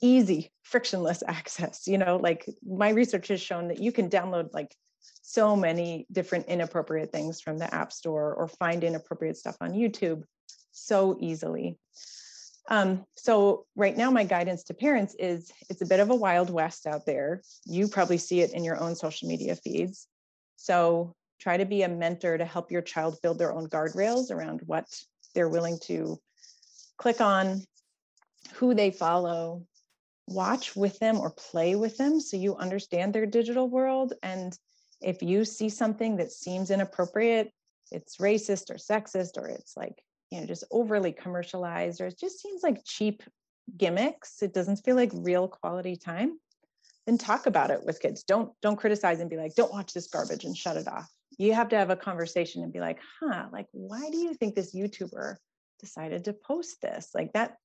Easy 0.02 0.52
frictionless 0.64 1.22
access 1.28 1.88
you 1.88 2.00
know 2.00 2.18
like 2.18 2.50
my 2.66 2.90
research 2.90 3.28
has 3.28 3.40
shown 3.40 3.68
that 3.68 3.80
you 3.80 3.92
can 3.92 4.10
download 4.10 4.50
like 4.52 4.76
so 5.22 5.56
many 5.56 6.08
different 6.12 6.48
inappropriate 6.48 7.12
things 7.12 7.40
from 7.40 7.58
the 7.58 7.74
app 7.74 7.94
store 7.94 8.34
or 8.34 8.48
find 8.48 8.84
inappropriate 8.84 9.38
stuff 9.38 9.58
on 9.62 9.74
youtube 9.74 10.24
so 10.74 11.18
easily. 11.22 11.78
Um, 12.70 13.06
so 13.16 13.66
right 13.76 13.96
now 13.96 14.10
my 14.10 14.24
guidance 14.24 14.64
to 14.66 14.74
parents 14.74 15.16
is 15.20 15.52
it's 15.70 15.82
a 15.82 15.86
bit 15.86 16.00
of 16.00 16.10
a 16.10 16.16
wild 16.16 16.50
west 16.50 16.88
out 16.88 17.06
there. 17.06 17.42
You 17.66 17.88
probably 17.88 18.18
see 18.18 18.42
it 18.42 18.54
in 18.54 18.64
your 18.64 18.80
own 18.80 18.96
social 18.96 19.28
media 19.28 19.56
feeds. 19.56 20.08
So 20.56 21.14
try 21.40 21.58
to 21.58 21.66
be 21.66 21.84
a 21.84 21.90
mentor 21.90 22.38
to 22.38 22.46
help 22.46 22.72
your 22.72 22.82
child 22.82 23.18
build 23.22 23.38
their 23.38 23.54
own 23.54 23.68
guardrails 23.68 24.32
around 24.32 24.62
what 24.66 24.86
they're 25.36 25.50
willing 25.50 25.78
to 25.84 26.18
click 26.98 27.20
on, 27.20 27.64
who 28.54 28.74
they 28.74 28.92
follow, 28.92 29.66
watch 30.28 30.76
with 30.76 30.98
them 31.00 31.20
or 31.20 31.32
play 31.32 31.76
with 31.76 31.98
them 31.98 32.22
so 32.22 32.38
you 32.38 32.56
understand 32.56 33.14
their 33.14 33.26
digital 33.26 33.70
world. 33.70 34.14
And 34.24 34.58
if 35.02 35.22
you 35.22 35.44
see 35.44 35.68
something 35.68 36.16
that 36.18 36.32
seems 36.32 36.72
inappropriate, 36.72 37.52
it's 37.92 38.18
racist 38.18 38.70
or 38.70 38.76
sexist, 38.76 39.38
or 39.38 39.48
it's 39.48 39.76
like, 39.76 40.02
you 40.34 40.42
know, 40.42 40.48
just 40.48 40.64
overly 40.72 41.12
commercialized, 41.12 42.02
or 42.02 42.08
it 42.08 42.18
just 42.20 42.42
seems 42.42 42.64
like 42.64 42.84
cheap 42.86 43.22
gimmicks, 43.78 44.42
it 44.42 44.54
doesn't 44.54 44.78
feel 44.78 44.96
like 44.96 45.12
real 45.14 45.48
quality 45.48 45.96
time. 45.96 46.40
Then 47.06 47.20
talk 47.20 47.46
about 47.46 47.70
it 47.70 47.86
with 47.86 48.02
kids. 48.02 48.24
Don't 48.24 48.52
don't 48.62 48.78
criticize 48.78 49.20
and 49.20 49.30
be 49.30 49.38
like 49.38 49.54
don't 49.56 49.72
watch 49.72 49.94
this 49.94 50.08
garbage 50.08 50.44
and 50.44 50.58
shut 50.58 50.78
it 50.78 50.88
off. 50.88 51.10
You 51.38 51.54
have 51.54 51.70
to 51.70 51.78
have 51.78 51.92
a 51.92 51.96
conversation 51.96 52.64
and 52.64 52.74
be 52.74 52.80
like, 52.80 53.00
huh, 53.20 53.46
like, 53.52 53.68
why 53.72 54.10
do 54.10 54.18
you 54.18 54.34
think 54.34 54.56
this 54.56 54.76
YouTuber 54.76 55.36
decided 55.80 56.26
to 56.26 56.34
post 56.34 56.82
this? 56.82 57.10
Like 57.14 57.34
that, 57.34 57.58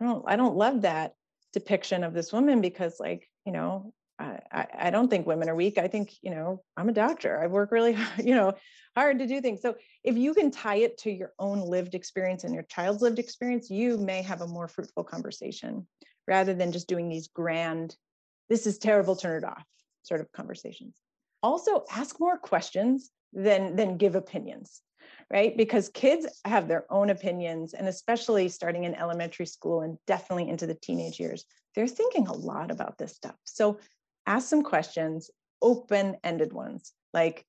I 0.00 0.04
don't, 0.04 0.24
I 0.26 0.36
don't 0.36 0.56
love 0.56 0.82
that 0.82 1.14
depiction 1.52 2.04
of 2.04 2.14
this 2.14 2.32
woman 2.32 2.60
because 2.60 3.00
like, 3.00 3.28
you 3.44 3.52
know, 3.52 3.92
I, 4.18 4.66
I 4.78 4.90
don't 4.90 5.08
think 5.08 5.26
women 5.26 5.48
are 5.48 5.54
weak. 5.54 5.78
I 5.78 5.88
think, 5.88 6.12
you 6.22 6.30
know, 6.30 6.62
I'm 6.76 6.88
a 6.88 6.92
doctor. 6.92 7.40
I 7.42 7.46
work 7.48 7.72
really, 7.72 7.96
you 8.22 8.34
know, 8.34 8.54
hard 8.94 9.18
to 9.18 9.26
do 9.26 9.40
things. 9.40 9.60
So 9.60 9.74
if 10.04 10.16
you 10.16 10.34
can 10.34 10.50
tie 10.50 10.76
it 10.76 10.98
to 10.98 11.10
your 11.10 11.32
own 11.38 11.60
lived 11.60 11.94
experience 11.94 12.44
and 12.44 12.54
your 12.54 12.62
child's 12.64 13.02
lived 13.02 13.18
experience, 13.18 13.70
you 13.70 13.98
may 13.98 14.22
have 14.22 14.40
a 14.40 14.46
more 14.46 14.68
fruitful 14.68 15.04
conversation 15.04 15.86
rather 16.28 16.54
than 16.54 16.72
just 16.72 16.88
doing 16.88 17.08
these 17.08 17.28
grand, 17.28 17.96
this 18.48 18.66
is 18.66 18.78
terrible, 18.78 19.16
turn 19.16 19.42
it 19.42 19.46
off 19.46 19.64
sort 20.02 20.20
of 20.20 20.30
conversations 20.32 21.00
also 21.44 21.84
ask 21.92 22.18
more 22.18 22.38
questions 22.38 23.10
than 23.34 23.76
than 23.76 23.98
give 23.98 24.14
opinions 24.14 24.80
right 25.30 25.56
because 25.56 25.90
kids 25.90 26.26
have 26.46 26.66
their 26.66 26.90
own 26.90 27.10
opinions 27.10 27.74
and 27.74 27.86
especially 27.86 28.48
starting 28.48 28.84
in 28.84 28.94
elementary 28.94 29.44
school 29.44 29.82
and 29.82 29.98
definitely 30.06 30.48
into 30.48 30.66
the 30.66 30.74
teenage 30.74 31.20
years 31.20 31.44
they're 31.74 31.86
thinking 31.86 32.26
a 32.26 32.32
lot 32.32 32.70
about 32.70 32.96
this 32.96 33.14
stuff 33.14 33.36
so 33.44 33.78
ask 34.26 34.48
some 34.48 34.62
questions 34.62 35.30
open-ended 35.62 36.52
ones 36.52 36.92
like 37.12 37.44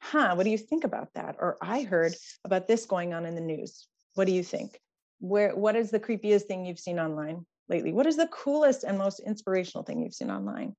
huh 0.00 0.34
what 0.34 0.44
do 0.44 0.50
you 0.50 0.58
think 0.58 0.84
about 0.84 1.08
that? 1.14 1.36
or 1.38 1.56
i 1.60 1.82
heard 1.82 2.14
about 2.44 2.68
this 2.68 2.86
going 2.86 3.12
on 3.12 3.26
in 3.26 3.34
the 3.34 3.40
news. 3.40 3.86
What 4.14 4.26
do 4.26 4.32
you 4.32 4.42
think? 4.42 4.80
Where 5.20 5.54
what 5.54 5.76
is 5.76 5.90
the 5.90 6.00
creepiest 6.00 6.44
thing 6.44 6.64
you've 6.64 6.78
seen 6.78 6.98
online 6.98 7.44
lately? 7.68 7.92
What 7.92 8.06
is 8.06 8.16
the 8.16 8.28
coolest 8.28 8.84
and 8.84 8.98
most 8.98 9.20
inspirational 9.20 9.84
thing 9.84 10.02
you've 10.02 10.14
seen 10.14 10.30
online? 10.30 10.74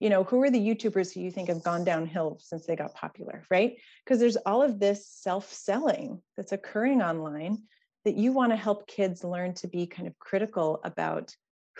You 0.00 0.10
know 0.10 0.24
who 0.24 0.42
are 0.42 0.50
the 0.50 0.58
youtubers 0.58 1.14
who 1.14 1.20
you 1.20 1.30
think 1.30 1.48
have 1.48 1.62
gone 1.62 1.84
downhill 1.84 2.38
since 2.40 2.66
they 2.66 2.76
got 2.76 2.94
popular 2.94 3.44
right? 3.50 3.76
Because 4.04 4.18
there's 4.18 4.36
all 4.36 4.62
of 4.62 4.80
this 4.80 5.06
self-selling 5.06 6.20
that's 6.36 6.52
occurring 6.52 7.02
online 7.02 7.58
that 8.04 8.16
you 8.16 8.32
want 8.32 8.50
to 8.50 8.56
help 8.56 8.88
kids 8.88 9.22
learn 9.22 9.54
to 9.54 9.68
be 9.68 9.86
kind 9.86 10.08
of 10.08 10.18
critical 10.18 10.80
about 10.84 11.34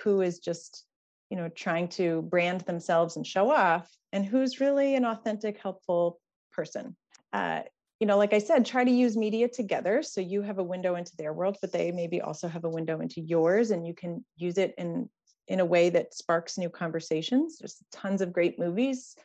who 0.05 0.21
is 0.21 0.39
just 0.39 0.85
you 1.33 1.37
know 1.37 1.49
trying 1.49 1.89
to 1.89 2.23
brand 2.23 2.61
themselves 2.63 3.17
and 3.17 3.27
show 3.27 3.51
off 3.51 3.89
and 4.13 4.25
who's 4.25 4.61
really 4.61 4.95
an 4.95 5.05
authentic 5.05 5.59
helpful 5.59 6.21
person 6.53 6.95
uh, 7.33 7.61
you 7.99 8.07
know 8.07 8.19
like 8.19 8.33
i 8.33 8.39
said 8.39 8.65
try 8.65 8.85
to 8.85 8.91
use 8.91 9.17
media 9.17 9.49
together 9.49 10.03
so 10.03 10.21
you 10.21 10.43
have 10.43 10.59
a 10.59 10.63
window 10.75 10.95
into 10.95 11.17
their 11.17 11.33
world 11.33 11.57
but 11.61 11.73
they 11.73 11.91
maybe 11.91 12.21
also 12.21 12.47
have 12.47 12.65
a 12.65 12.69
window 12.79 13.01
into 13.01 13.21
yours 13.21 13.71
and 13.73 13.87
you 13.87 13.95
can 13.95 14.25
use 14.37 14.59
it 14.59 14.75
in 14.79 15.09
in 15.49 15.61
a 15.61 15.65
way 15.65 15.91
that 15.91 16.15
sparks 16.15 16.59
new 16.59 16.71
conversations. 16.71 17.59
There's 17.59 17.83
tons 17.91 18.23
of 18.23 18.33
great 18.33 18.59
movies 18.59 19.17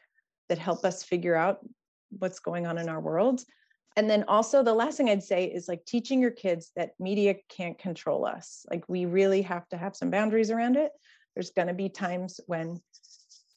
that 0.49 0.57
help 0.57 0.83
us 0.83 1.03
figure 1.03 1.35
out 1.35 1.59
what's 2.19 2.39
going 2.39 2.65
on 2.65 2.77
in 2.77 2.89
our 2.89 2.99
world. 2.99 3.41
And 3.95 4.09
then 4.09 4.25
also, 4.27 4.63
the 4.63 4.73
last 4.73 4.97
thing 4.97 5.09
I'd 5.09 5.23
say 5.23 5.45
is 5.45 5.67
like 5.67 5.85
teaching 5.85 6.21
your 6.21 6.31
kids 6.31 6.71
that 6.75 6.91
media 6.99 7.35
can't 7.49 7.79
control 7.79 8.25
us. 8.25 8.65
Like, 8.69 8.87
we 8.87 9.05
really 9.05 9.41
have 9.43 9.67
to 9.69 9.77
have 9.77 9.95
some 9.95 10.11
boundaries 10.11 10.51
around 10.51 10.75
it. 10.75 10.91
There's 11.37 11.51
going 11.51 11.67
to 11.67 11.75
be 11.75 11.87
times 11.87 12.39
when 12.47 12.81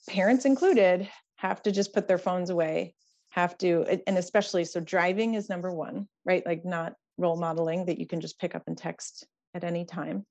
parents 0.06 0.44
included 0.44 1.08
have 1.36 1.62
to 1.62 1.72
just 1.72 1.94
put 1.94 2.06
their 2.06 2.18
phones 2.18 2.50
away, 2.50 2.94
have 3.30 3.56
to, 3.56 4.02
and 4.06 4.18
especially 4.18 4.66
so 4.66 4.80
driving 4.80 5.32
is 5.32 5.48
number 5.48 5.72
one, 5.72 6.06
right? 6.26 6.44
Like, 6.44 6.62
not 6.62 6.92
role 7.16 7.38
modeling 7.38 7.86
that 7.86 7.98
you 7.98 8.06
can 8.06 8.20
just 8.20 8.38
pick 8.38 8.54
up 8.54 8.64
and 8.66 8.76
text 8.76 9.26
at 9.54 9.64
any 9.64 9.86
time. 9.86 10.26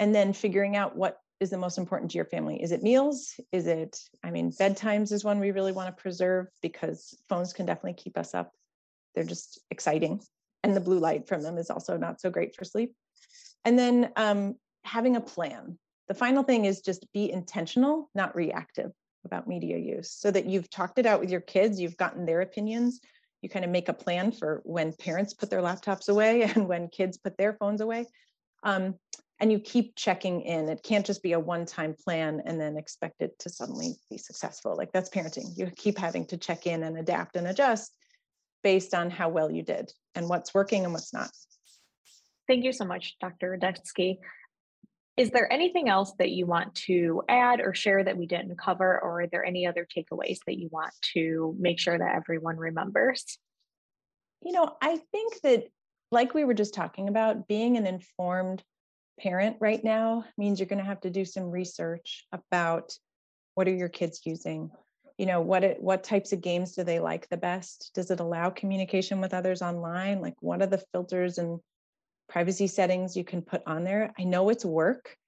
And 0.00 0.14
then 0.14 0.32
figuring 0.32 0.74
out 0.74 0.96
what 0.96 1.18
is 1.38 1.50
the 1.50 1.58
most 1.58 1.76
important 1.76 2.12
to 2.12 2.16
your 2.16 2.24
family? 2.24 2.62
Is 2.62 2.72
it 2.72 2.82
meals? 2.82 3.34
Is 3.52 3.66
it, 3.66 4.00
I 4.24 4.30
mean, 4.30 4.50
bedtimes 4.50 5.12
is 5.12 5.22
one 5.22 5.38
we 5.38 5.50
really 5.50 5.72
want 5.72 5.94
to 5.94 6.02
preserve 6.02 6.46
because 6.62 7.14
phones 7.28 7.52
can 7.52 7.66
definitely 7.66 7.92
keep 7.92 8.16
us 8.16 8.32
up. 8.32 8.52
They're 9.14 9.22
just 9.22 9.60
exciting. 9.70 10.22
And 10.62 10.74
the 10.74 10.80
blue 10.80 10.98
light 10.98 11.28
from 11.28 11.42
them 11.42 11.58
is 11.58 11.68
also 11.68 11.98
not 11.98 12.22
so 12.22 12.30
great 12.30 12.56
for 12.56 12.64
sleep. 12.64 12.94
And 13.66 13.78
then 13.78 14.12
um, 14.16 14.54
having 14.82 15.16
a 15.16 15.20
plan. 15.20 15.78
The 16.08 16.14
final 16.14 16.42
thing 16.42 16.64
is 16.64 16.80
just 16.80 17.10
be 17.12 17.30
intentional, 17.30 18.10
not 18.14 18.36
reactive 18.36 18.92
about 19.24 19.48
media 19.48 19.76
use 19.76 20.10
so 20.10 20.30
that 20.30 20.46
you've 20.46 20.70
talked 20.70 20.98
it 20.98 21.06
out 21.06 21.20
with 21.20 21.30
your 21.30 21.40
kids, 21.40 21.80
you've 21.80 21.96
gotten 21.96 22.24
their 22.24 22.40
opinions. 22.40 23.00
You 23.42 23.48
kind 23.48 23.64
of 23.64 23.70
make 23.70 23.88
a 23.88 23.92
plan 23.92 24.32
for 24.32 24.62
when 24.64 24.92
parents 24.92 25.34
put 25.34 25.50
their 25.50 25.60
laptops 25.60 26.08
away 26.08 26.42
and 26.54 26.68
when 26.68 26.88
kids 26.88 27.18
put 27.18 27.36
their 27.36 27.54
phones 27.54 27.80
away. 27.80 28.06
Um, 28.62 28.94
and 29.38 29.52
you 29.52 29.58
keep 29.58 29.94
checking 29.96 30.40
in. 30.42 30.68
It 30.68 30.82
can't 30.82 31.04
just 31.04 31.22
be 31.22 31.32
a 31.32 31.40
one 31.40 31.66
time 31.66 31.94
plan 31.94 32.40
and 32.46 32.58
then 32.58 32.78
expect 32.78 33.20
it 33.20 33.38
to 33.40 33.50
suddenly 33.50 33.94
be 34.10 34.16
successful. 34.16 34.74
Like 34.76 34.92
that's 34.92 35.10
parenting. 35.10 35.56
You 35.56 35.70
keep 35.76 35.98
having 35.98 36.26
to 36.28 36.38
check 36.38 36.66
in 36.66 36.82
and 36.82 36.96
adapt 36.96 37.36
and 37.36 37.46
adjust 37.46 37.94
based 38.62 38.94
on 38.94 39.10
how 39.10 39.28
well 39.28 39.50
you 39.50 39.62
did 39.62 39.92
and 40.14 40.28
what's 40.28 40.54
working 40.54 40.84
and 40.84 40.92
what's 40.92 41.12
not. 41.12 41.30
Thank 42.48 42.64
you 42.64 42.72
so 42.72 42.84
much, 42.84 43.16
Dr. 43.20 43.58
Radesky. 43.58 44.18
Is 45.16 45.30
there 45.30 45.50
anything 45.50 45.88
else 45.88 46.12
that 46.18 46.30
you 46.30 46.46
want 46.46 46.74
to 46.74 47.22
add 47.28 47.60
or 47.60 47.74
share 47.74 48.04
that 48.04 48.18
we 48.18 48.26
didn't 48.26 48.58
cover, 48.58 49.00
or 49.02 49.22
are 49.22 49.26
there 49.26 49.44
any 49.44 49.66
other 49.66 49.86
takeaways 49.86 50.38
that 50.46 50.58
you 50.58 50.68
want 50.70 50.92
to 51.14 51.56
make 51.58 51.78
sure 51.78 51.96
that 51.96 52.14
everyone 52.14 52.58
remembers? 52.58 53.38
You 54.42 54.52
know, 54.52 54.76
I 54.82 55.00
think 55.12 55.40
that, 55.42 55.64
like 56.12 56.34
we 56.34 56.44
were 56.44 56.54
just 56.54 56.74
talking 56.74 57.08
about, 57.08 57.48
being 57.48 57.76
an 57.76 57.86
informed 57.86 58.62
parent 59.18 59.56
right 59.60 59.82
now 59.82 60.24
means 60.36 60.60
you're 60.60 60.66
going 60.66 60.78
to 60.78 60.84
have 60.84 61.00
to 61.00 61.10
do 61.10 61.24
some 61.24 61.50
research 61.50 62.26
about 62.32 62.92
what 63.54 63.66
are 63.66 63.74
your 63.74 63.88
kids 63.88 64.20
using? 64.24 64.70
You 65.16 65.24
know 65.24 65.40
what 65.40 65.64
it, 65.64 65.82
what 65.82 66.04
types 66.04 66.32
of 66.32 66.42
games 66.42 66.74
do 66.74 66.84
they 66.84 67.00
like 67.00 67.26
the 67.30 67.38
best? 67.38 67.90
Does 67.94 68.10
it 68.10 68.20
allow 68.20 68.50
communication 68.50 69.22
with 69.22 69.32
others 69.32 69.62
online? 69.62 70.20
Like 70.20 70.34
what 70.40 70.60
are 70.60 70.66
the 70.66 70.84
filters 70.92 71.38
and 71.38 71.58
privacy 72.28 72.66
settings 72.66 73.16
you 73.16 73.24
can 73.24 73.42
put 73.42 73.62
on 73.66 73.84
there. 73.84 74.12
I 74.18 74.24
know 74.24 74.48
it's 74.48 74.64
work. 74.64 75.16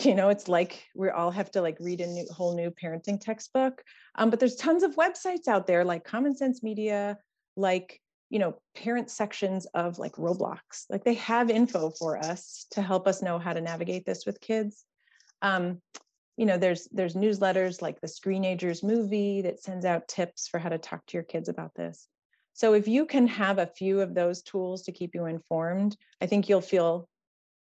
You 0.00 0.16
know, 0.16 0.30
it's 0.30 0.48
like 0.48 0.84
we 0.96 1.10
all 1.10 1.30
have 1.30 1.52
to 1.52 1.62
like 1.62 1.76
read 1.78 2.00
a 2.00 2.08
new, 2.08 2.26
whole 2.32 2.56
new 2.56 2.72
parenting 2.72 3.20
textbook. 3.20 3.84
Um, 4.16 4.30
but 4.30 4.40
there's 4.40 4.56
tons 4.56 4.82
of 4.82 4.96
websites 4.96 5.46
out 5.46 5.68
there 5.68 5.84
like 5.84 6.04
Common 6.04 6.36
Sense 6.36 6.60
Media, 6.60 7.16
like 7.56 8.00
you 8.28 8.40
know, 8.40 8.58
parent 8.74 9.10
sections 9.10 9.66
of 9.74 9.98
like 9.98 10.16
Roblox. 10.16 10.86
Like 10.90 11.04
they 11.04 11.14
have 11.14 11.50
info 11.50 11.90
for 11.90 12.18
us 12.18 12.66
to 12.72 12.82
help 12.82 13.06
us 13.06 13.22
know 13.22 13.38
how 13.38 13.52
to 13.52 13.60
navigate 13.60 14.04
this 14.04 14.26
with 14.26 14.40
kids. 14.40 14.84
Um, 15.40 15.80
you 16.36 16.46
know, 16.46 16.58
there's 16.58 16.88
there's 16.92 17.14
newsletters 17.14 17.80
like 17.80 18.00
the 18.00 18.08
Screenagers 18.08 18.82
movie 18.82 19.42
that 19.42 19.62
sends 19.62 19.84
out 19.84 20.08
tips 20.08 20.48
for 20.48 20.58
how 20.58 20.68
to 20.68 20.78
talk 20.78 21.06
to 21.06 21.16
your 21.16 21.24
kids 21.24 21.48
about 21.48 21.74
this. 21.74 22.08
So 22.56 22.72
if 22.72 22.88
you 22.88 23.04
can 23.04 23.26
have 23.26 23.58
a 23.58 23.66
few 23.66 24.00
of 24.00 24.14
those 24.14 24.40
tools 24.40 24.84
to 24.84 24.92
keep 24.92 25.14
you 25.14 25.26
informed, 25.26 25.94
I 26.22 26.26
think 26.26 26.48
you'll 26.48 26.62
feel 26.62 27.06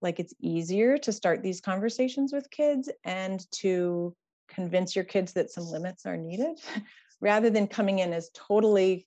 like 0.00 0.18
it's 0.18 0.34
easier 0.40 0.98
to 0.98 1.12
start 1.12 1.40
these 1.40 1.60
conversations 1.60 2.32
with 2.32 2.50
kids 2.50 2.90
and 3.04 3.48
to 3.52 4.12
convince 4.48 4.96
your 4.96 5.04
kids 5.04 5.34
that 5.34 5.52
some 5.52 5.66
limits 5.66 6.04
are 6.04 6.16
needed 6.16 6.58
rather 7.20 7.48
than 7.48 7.68
coming 7.68 8.00
in 8.00 8.12
as 8.12 8.30
totally 8.34 9.06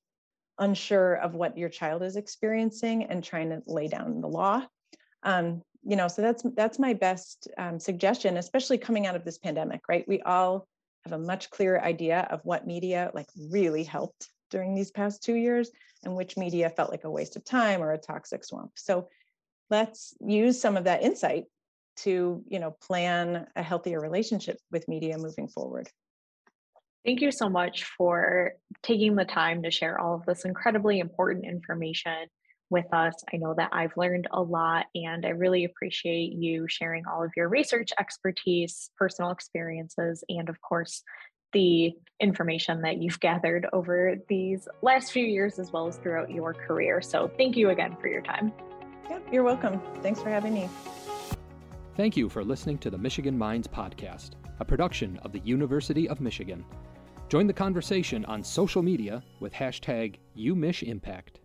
unsure 0.59 1.15
of 1.15 1.35
what 1.35 1.57
your 1.57 1.67
child 1.67 2.03
is 2.03 2.15
experiencing 2.15 3.03
and 3.03 3.21
trying 3.21 3.49
to 3.49 3.61
lay 3.67 3.89
down 3.89 4.21
the 4.21 4.29
law. 4.29 4.65
Um, 5.23 5.61
you 5.83 5.97
know, 5.97 6.07
so 6.07 6.21
that's 6.21 6.43
that's 6.55 6.79
my 6.79 6.93
best 6.93 7.49
um, 7.57 7.81
suggestion, 7.81 8.37
especially 8.37 8.77
coming 8.77 9.07
out 9.07 9.17
of 9.17 9.25
this 9.25 9.39
pandemic, 9.39 9.81
right? 9.89 10.07
We 10.07 10.21
all 10.21 10.69
have 11.03 11.11
a 11.11 11.21
much 11.21 11.49
clearer 11.49 11.83
idea 11.83 12.25
of 12.31 12.39
what 12.45 12.65
media 12.65 13.11
like 13.13 13.27
really 13.51 13.83
helped 13.83 14.29
during 14.55 14.73
these 14.73 14.89
past 14.89 15.21
two 15.21 15.35
years 15.35 15.69
and 16.05 16.15
which 16.15 16.37
media 16.37 16.69
felt 16.69 16.89
like 16.89 17.03
a 17.03 17.11
waste 17.11 17.35
of 17.35 17.43
time 17.43 17.83
or 17.83 17.91
a 17.91 17.97
toxic 17.97 18.45
swamp. 18.45 18.71
So 18.75 19.09
let's 19.69 20.13
use 20.25 20.61
some 20.61 20.77
of 20.77 20.85
that 20.85 21.03
insight 21.03 21.43
to 21.97 22.41
you 22.47 22.59
know 22.59 22.71
plan 22.71 23.47
a 23.57 23.61
healthier 23.61 23.99
relationship 23.99 24.57
with 24.71 24.87
media 24.87 25.17
moving 25.17 25.49
forward. 25.49 25.89
Thank 27.05 27.19
you 27.19 27.31
so 27.33 27.49
much 27.49 27.83
for 27.97 28.53
taking 28.81 29.15
the 29.15 29.25
time 29.25 29.61
to 29.63 29.71
share 29.71 29.99
all 29.99 30.15
of 30.15 30.25
this 30.25 30.45
incredibly 30.45 30.99
important 30.99 31.43
information 31.45 32.27
with 32.69 32.91
us. 32.93 33.13
I 33.33 33.37
know 33.37 33.55
that 33.57 33.71
I've 33.73 33.95
learned 33.97 34.27
a 34.31 34.41
lot 34.41 34.85
and 34.95 35.25
I 35.25 35.29
really 35.29 35.65
appreciate 35.65 36.31
you 36.31 36.65
sharing 36.69 37.03
all 37.07 37.23
of 37.23 37.31
your 37.35 37.49
research 37.49 37.89
expertise, 37.99 38.89
personal 38.97 39.31
experiences, 39.31 40.23
and 40.29 40.47
of 40.47 40.61
course, 40.61 41.03
the 41.55 41.95
information 42.19 42.81
that 42.81 42.97
you've 42.97 43.19
gathered 43.21 43.65
over 43.71 44.15
these 44.27 44.67
last 44.81 45.11
few 45.11 45.25
years 45.25 45.57
as 45.57 45.71
well 45.71 45.87
as 45.87 45.95
throughout 45.95 46.29
your 46.29 46.53
career. 46.53 47.01
So 47.01 47.31
thank 47.37 47.55
you 47.55 47.69
again 47.69 47.95
for 47.99 48.07
your 48.07 48.21
time. 48.21 48.51
Yeah, 49.09 49.19
you're 49.31 49.43
welcome. 49.43 49.81
Thanks 50.01 50.21
for 50.21 50.29
having 50.29 50.53
me. 50.53 50.69
Thank 51.95 52.17
you 52.17 52.27
for 52.27 52.43
listening 52.43 52.77
to 52.79 52.89
the 52.89 52.97
Michigan 52.97 53.37
Minds 53.37 53.69
Podcast, 53.69 54.31
a 54.59 54.65
production 54.65 55.17
of 55.23 55.31
the 55.31 55.39
University 55.39 56.09
of 56.09 56.19
Michigan. 56.19 56.65
Join 57.29 57.47
the 57.47 57.53
conversation 57.53 58.25
on 58.25 58.43
social 58.43 58.83
media 58.83 59.23
with 59.39 59.53
hashtag 59.53 60.15
UMichImpact. 60.37 61.39